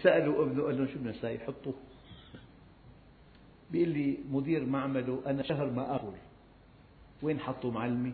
سألوا 0.03 0.45
ابنه 0.45 0.63
قال 0.63 0.77
لهم 0.77 0.87
شو 0.87 0.99
بدنا 0.99 1.11
نساوي؟ 1.11 1.39
حطوه 1.39 1.73
بيقول 3.71 3.89
لي 3.89 4.17
مدير 4.29 4.65
معمله 4.65 5.21
أنا 5.25 5.43
شهر 5.43 5.69
ما 5.69 5.95
آكل. 5.95 6.17
وين 7.23 7.39
حطوا 7.39 7.71
معلمي؟ 7.71 8.13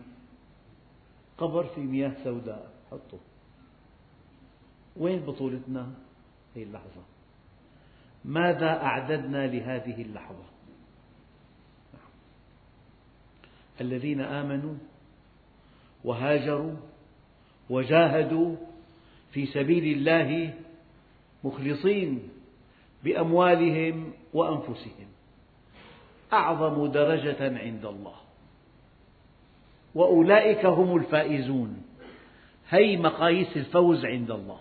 قبر 1.38 1.64
في 1.64 1.80
مياه 1.80 2.24
سوداء. 2.24 2.72
حطه. 2.90 3.18
وين 4.96 5.20
بطولتنا؟ 5.20 5.92
هذه 6.56 6.62
اللحظة. 6.62 7.02
ماذا 8.24 8.82
أعددنا 8.82 9.46
لهذه 9.46 10.02
اللحظة؟ 10.02 10.44
الذين 13.80 14.20
آمنوا 14.20 14.74
وهاجروا 16.04 16.76
وجاهدوا 17.70 18.56
في 19.32 19.46
سبيل 19.46 19.98
الله 19.98 20.54
مخلصين 21.44 22.28
بأموالهم 23.04 24.12
وأنفسهم. 24.34 25.06
أعظم 26.32 26.86
درجة 26.86 27.58
عند 27.58 27.84
الله. 27.84 28.14
وأولئك 29.94 30.66
هم 30.66 30.96
الفائزون. 30.96 31.82
هي 32.68 32.96
مقاييس 32.96 33.56
الفوز 33.56 34.04
عند 34.04 34.30
الله. 34.30 34.60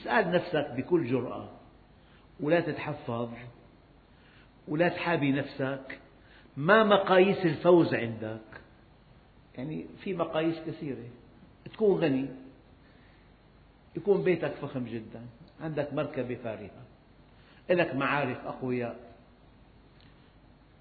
اسأل 0.00 0.30
نفسك 0.30 0.70
بكل 0.76 1.06
جرأة. 1.06 1.48
ولا 2.40 2.60
تتحفظ. 2.60 3.28
ولا 4.68 4.88
تحابي 4.88 5.32
نفسك. 5.32 5.98
ما 6.56 6.84
مقاييس 6.84 7.46
الفوز 7.46 7.94
عندك؟ 7.94 8.60
يعني 9.58 9.86
في 10.00 10.14
مقاييس 10.14 10.56
كثيرة. 10.66 11.04
تكون 11.72 12.00
غني. 12.00 12.45
يكون 13.96 14.22
بيتك 14.22 14.52
فخم 14.52 14.84
جدا. 14.84 15.22
عندك 15.60 15.94
مركبة 15.94 16.34
فارهة 16.34 16.70
لك 17.70 17.94
معارف 17.94 18.46
أقوياء. 18.46 18.96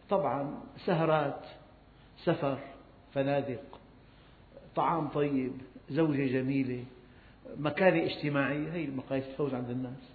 طبعا 0.09 0.59
سهرات 0.85 1.41
سفر 2.23 2.59
فنادق 3.13 3.79
طعام 4.75 5.07
طيب 5.07 5.51
زوجة 5.89 6.27
جميلة 6.27 6.83
مكانة 7.57 8.03
اجتماعية 8.03 8.73
هي 8.73 8.87
مقاييس 8.87 9.25
الفوز 9.25 9.53
عند 9.53 9.69
الناس. 9.69 10.11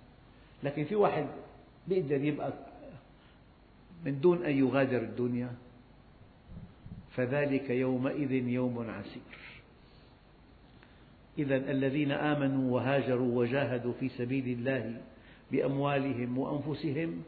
لكن 0.63 0.85
في 0.85 0.95
واحد 0.95 1.27
بيقدر 1.89 2.25
يبقى 2.25 2.53
من 4.05 4.21
دون 4.21 4.45
أن 4.45 4.59
يغادر 4.59 4.99
الدنيا 4.99 5.51
فذلك 7.17 7.71
يومئذ 7.71 8.33
يوم 8.33 8.91
عسير. 8.91 9.23
إذا 11.39 11.57
الذين 11.57 12.13
آمنوا 12.13 12.75
وهاجروا 12.75 13.39
وجاهدوا 13.39 13.93
في 14.01 14.09
سبيل 14.09 14.59
الله 14.59 15.01
بأموالهم 15.53 16.39
وأنفسهم 16.39 17.23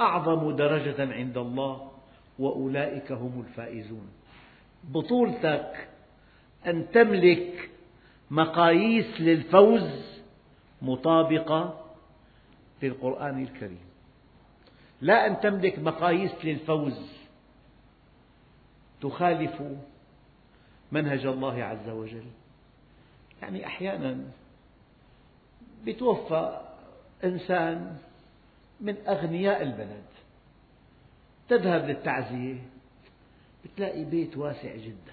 أعظم 0.00 0.56
درجة 0.56 1.12
عند 1.14 1.38
الله 1.38 1.90
وأولئك 2.38 3.12
هم 3.12 3.44
الفائزون. 3.48 4.08
بطولتك 4.84 5.88
أن 6.66 6.90
تملك 6.90 7.70
مقاييس 8.30 9.20
للفوز 9.20 10.18
مطابقة 10.82 11.84
للقرآن 12.82 13.42
الكريم. 13.42 13.88
لا 15.00 15.26
أن 15.26 15.40
تملك 15.40 15.78
مقاييس 15.78 16.44
للفوز 16.44 17.12
تخالف 19.00 19.62
منهج 20.92 21.26
الله 21.26 21.64
عز 21.64 21.88
وجل. 21.88 22.24
يعني 23.42 23.66
أحيانا 23.66 24.24
يتوفى 25.86 26.60
إنسان 27.24 27.96
من 28.80 28.96
أغنياء 29.08 29.62
البلد 29.62 30.04
تذهب 31.48 31.84
للتعزية 31.84 32.62
بتلاقي 33.64 34.04
بيت 34.04 34.36
واسع 34.36 34.76
جدا 34.76 35.12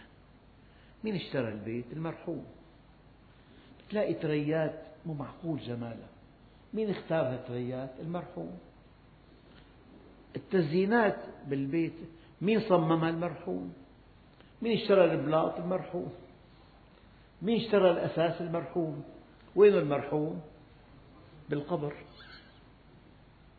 مين 1.03 1.15
اشترى 1.15 1.47
البيت؟ 1.49 1.85
المرحوم 1.93 2.45
تلاقي 3.89 4.13
تريات 4.13 4.81
مو 5.05 5.13
معقول 5.13 5.59
جمالها 5.59 6.07
مين 6.73 6.89
اختار 6.89 7.33
هالتريات؟ 7.33 7.89
المرحوم 7.99 8.57
التزيينات 10.35 11.17
بالبيت 11.47 11.93
مين 12.41 12.59
صممها؟ 12.69 13.09
المرحوم 13.09 13.73
مين 14.61 14.77
اشترى 14.81 15.05
البلاط؟ 15.13 15.59
المرحوم 15.59 16.13
مين 17.45 17.61
اشترى 17.61 17.91
الأساس؟ 17.91 18.41
المرحوم؟ 18.41 19.03
وين 19.55 19.73
المرحوم؟ 19.73 20.41
بالقبر. 21.49 21.93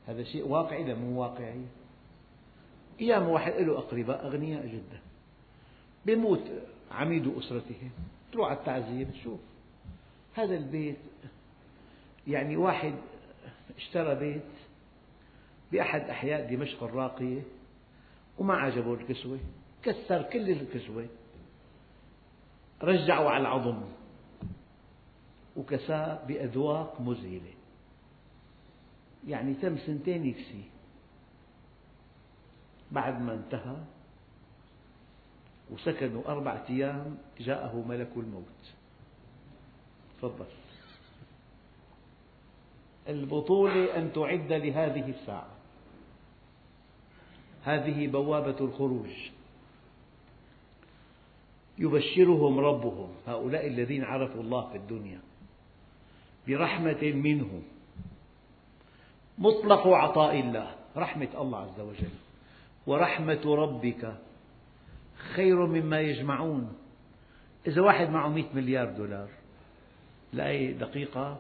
هذا 0.07 0.25
شيء 0.25 0.49
واقعي 0.49 0.85
لا 0.85 0.95
مو 0.95 1.21
واقعي؟ 1.23 1.65
أيام 3.01 3.29
واحد 3.29 3.53
له 3.53 3.79
أقرباء 3.79 4.27
أغنياء 4.27 4.67
جدا. 4.67 5.01
بيموت 6.07 6.43
عميد 6.91 7.37
أسرته. 7.39 7.91
تروح 8.33 8.49
على 8.49 8.59
التعزية 8.59 9.05
بتشوف 9.05 9.41
هذا 10.35 10.57
البيت 10.57 10.97
يعني 12.27 12.57
واحد 12.57 12.95
اشترى 13.77 14.15
بيت 14.15 14.43
بأحد 15.73 16.01
أحياء 16.01 16.55
دمشق 16.55 16.83
الراقية 16.83 17.43
وما 18.39 18.55
عجبه 18.55 18.95
الكسوة 18.95 19.39
كسر 19.83 20.23
كل 20.23 20.51
الكسوة. 20.51 21.07
رجعوا 22.83 23.31
على 23.31 23.41
العظم. 23.41 23.83
وكساه 25.57 26.27
بأذواق 26.27 27.01
مذهلة. 27.01 27.55
يعني 29.27 29.55
تم 29.55 29.79
سنتين 29.79 30.27
يكسي. 30.27 30.65
بعد 32.93 33.21
ما 33.21 33.35
انتهى 33.35 33.77
وسكنوا 35.71 36.23
أربعة 36.29 36.65
أيام 36.71 37.19
جاءه 37.41 37.85
ملك 37.89 38.11
الموت. 38.17 38.75
تفضل. 40.19 40.47
البطولة 43.09 43.97
أن 43.99 44.13
تعد 44.13 44.53
لهذه 44.53 45.11
الساعة. 45.11 45.51
هذه 47.65 48.07
بوابة 48.07 48.57
الخروج. 48.61 49.11
يبشرهم 51.79 52.59
ربهم. 52.59 53.09
هؤلاء 53.27 53.67
الذين 53.67 54.05
عرفوا 54.05 54.43
الله 54.43 54.69
في 54.69 54.77
الدنيا 54.77 55.21
برحمة 56.49 57.03
منه 57.03 57.63
مطلق 59.39 59.87
عطاء 59.87 60.41
الله 60.41 60.75
رحمة 60.97 61.29
الله 61.41 61.59
عز 61.59 61.81
وجل. 61.81 62.15
ورحمة 62.87 63.43
ربك 63.45 64.17
خير 65.35 65.67
مما 65.67 66.01
يجمعون. 66.01 66.73
إذا 67.67 67.83
واحد 67.83 68.11
معه 68.11 68.29
مئة 68.29 68.55
مليار 68.55 68.91
دولار 68.91 69.29
الآية 70.35 70.73
دقيقة. 70.73 71.39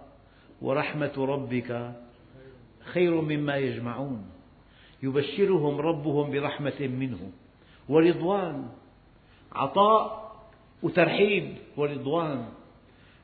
ورحمة 0.62 1.14
ربك 1.18 1.92
خير 2.92 3.20
مما 3.20 3.56
يجمعون. 3.56 4.26
يبشرهم 5.02 5.78
ربهم 5.78 6.30
برحمة 6.30 6.80
منه 6.80 7.30
ورضوان 7.88 8.68
عطاء 9.52 10.25
وترحيب 10.82 11.54
ورضوان 11.76 12.48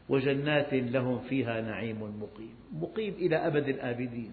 وجنات 0.08 0.74
لهم 0.74 1.18
فيها 1.18 1.60
نعيم 1.60 2.00
مقيم. 2.00 2.54
مقيم 2.72 3.14
إلى 3.14 3.36
أبد 3.36 3.68
الآبدين. 3.68 4.32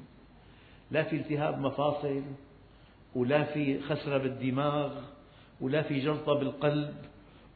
لا 0.91 1.03
في 1.03 1.15
التهاب 1.15 1.59
مفاصل 1.59 2.23
ولا 3.15 3.43
في 3.43 3.81
خسرة 3.81 4.17
بالدماغ 4.17 5.01
ولا 5.61 5.81
في 5.81 5.99
جلطة 5.99 6.33
بالقلب 6.33 6.95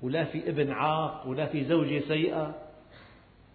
ولا 0.02 0.24
في 0.24 0.50
ابن 0.50 0.72
عاق 0.72 1.28
ولا 1.28 1.46
في 1.46 1.64
زوجة 1.64 2.00
سيئة. 2.08 2.56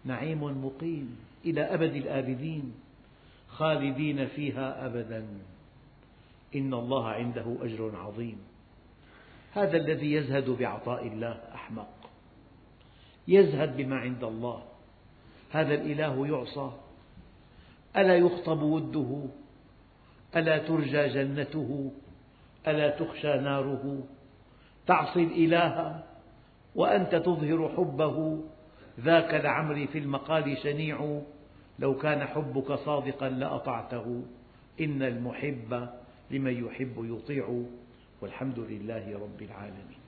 نعيم 0.05 0.65
مقيم 0.65 1.17
إلى 1.45 1.61
أبد 1.61 1.95
الآبدين. 1.95 2.75
خالدين 3.49 4.27
فيها 4.27 4.87
أبدا. 4.87 5.27
إن 6.57 6.75
الله 6.75 7.09
عنده 7.09 7.57
أجر 7.61 7.97
عظيم. 7.97 8.39
هذا 9.53 9.77
الذي 9.77 10.13
يزهد 10.13 10.51
بعطاء 10.51 11.07
الله 11.07 11.41
أحمق. 11.55 11.98
يزهد 13.29 13.77
بما 13.77 13.97
عند 13.97 14.25
الله. 14.25 14.63
هذا 15.51 15.75
الإله 15.75 16.27
يعصى. 16.27 16.71
ألا 17.97 18.17
يخطب 18.17 18.63
وده؟ 18.63 19.23
ألا 20.37 20.59
ترجى 20.59 21.09
جنته؟ 21.09 21.93
ألا 22.69 22.89
تخشى 22.91 23.29
ناره؟ 23.29 24.03
تعصي 24.87 25.23
الإله 25.23 26.05
وأنت 26.75 27.15
تظهر 27.15 27.69
حبه؟ 27.77 28.45
ذاك 29.01 29.35
لعمري 29.35 29.87
في 29.87 29.99
المقال 29.99 30.59
شنيع. 30.59 31.21
لو 31.79 31.97
كان 31.97 32.27
حبك 32.27 32.73
صادقا 32.73 33.29
لأطعته. 33.29 34.23
إن 34.81 35.03
المحب 35.03 35.89
لمن 36.31 36.67
يحب 36.67 36.95
يطيع. 36.99 37.63
والحمد 38.21 38.59
لله 38.59 39.19
رب 39.19 39.43
العالمين. 39.43 40.08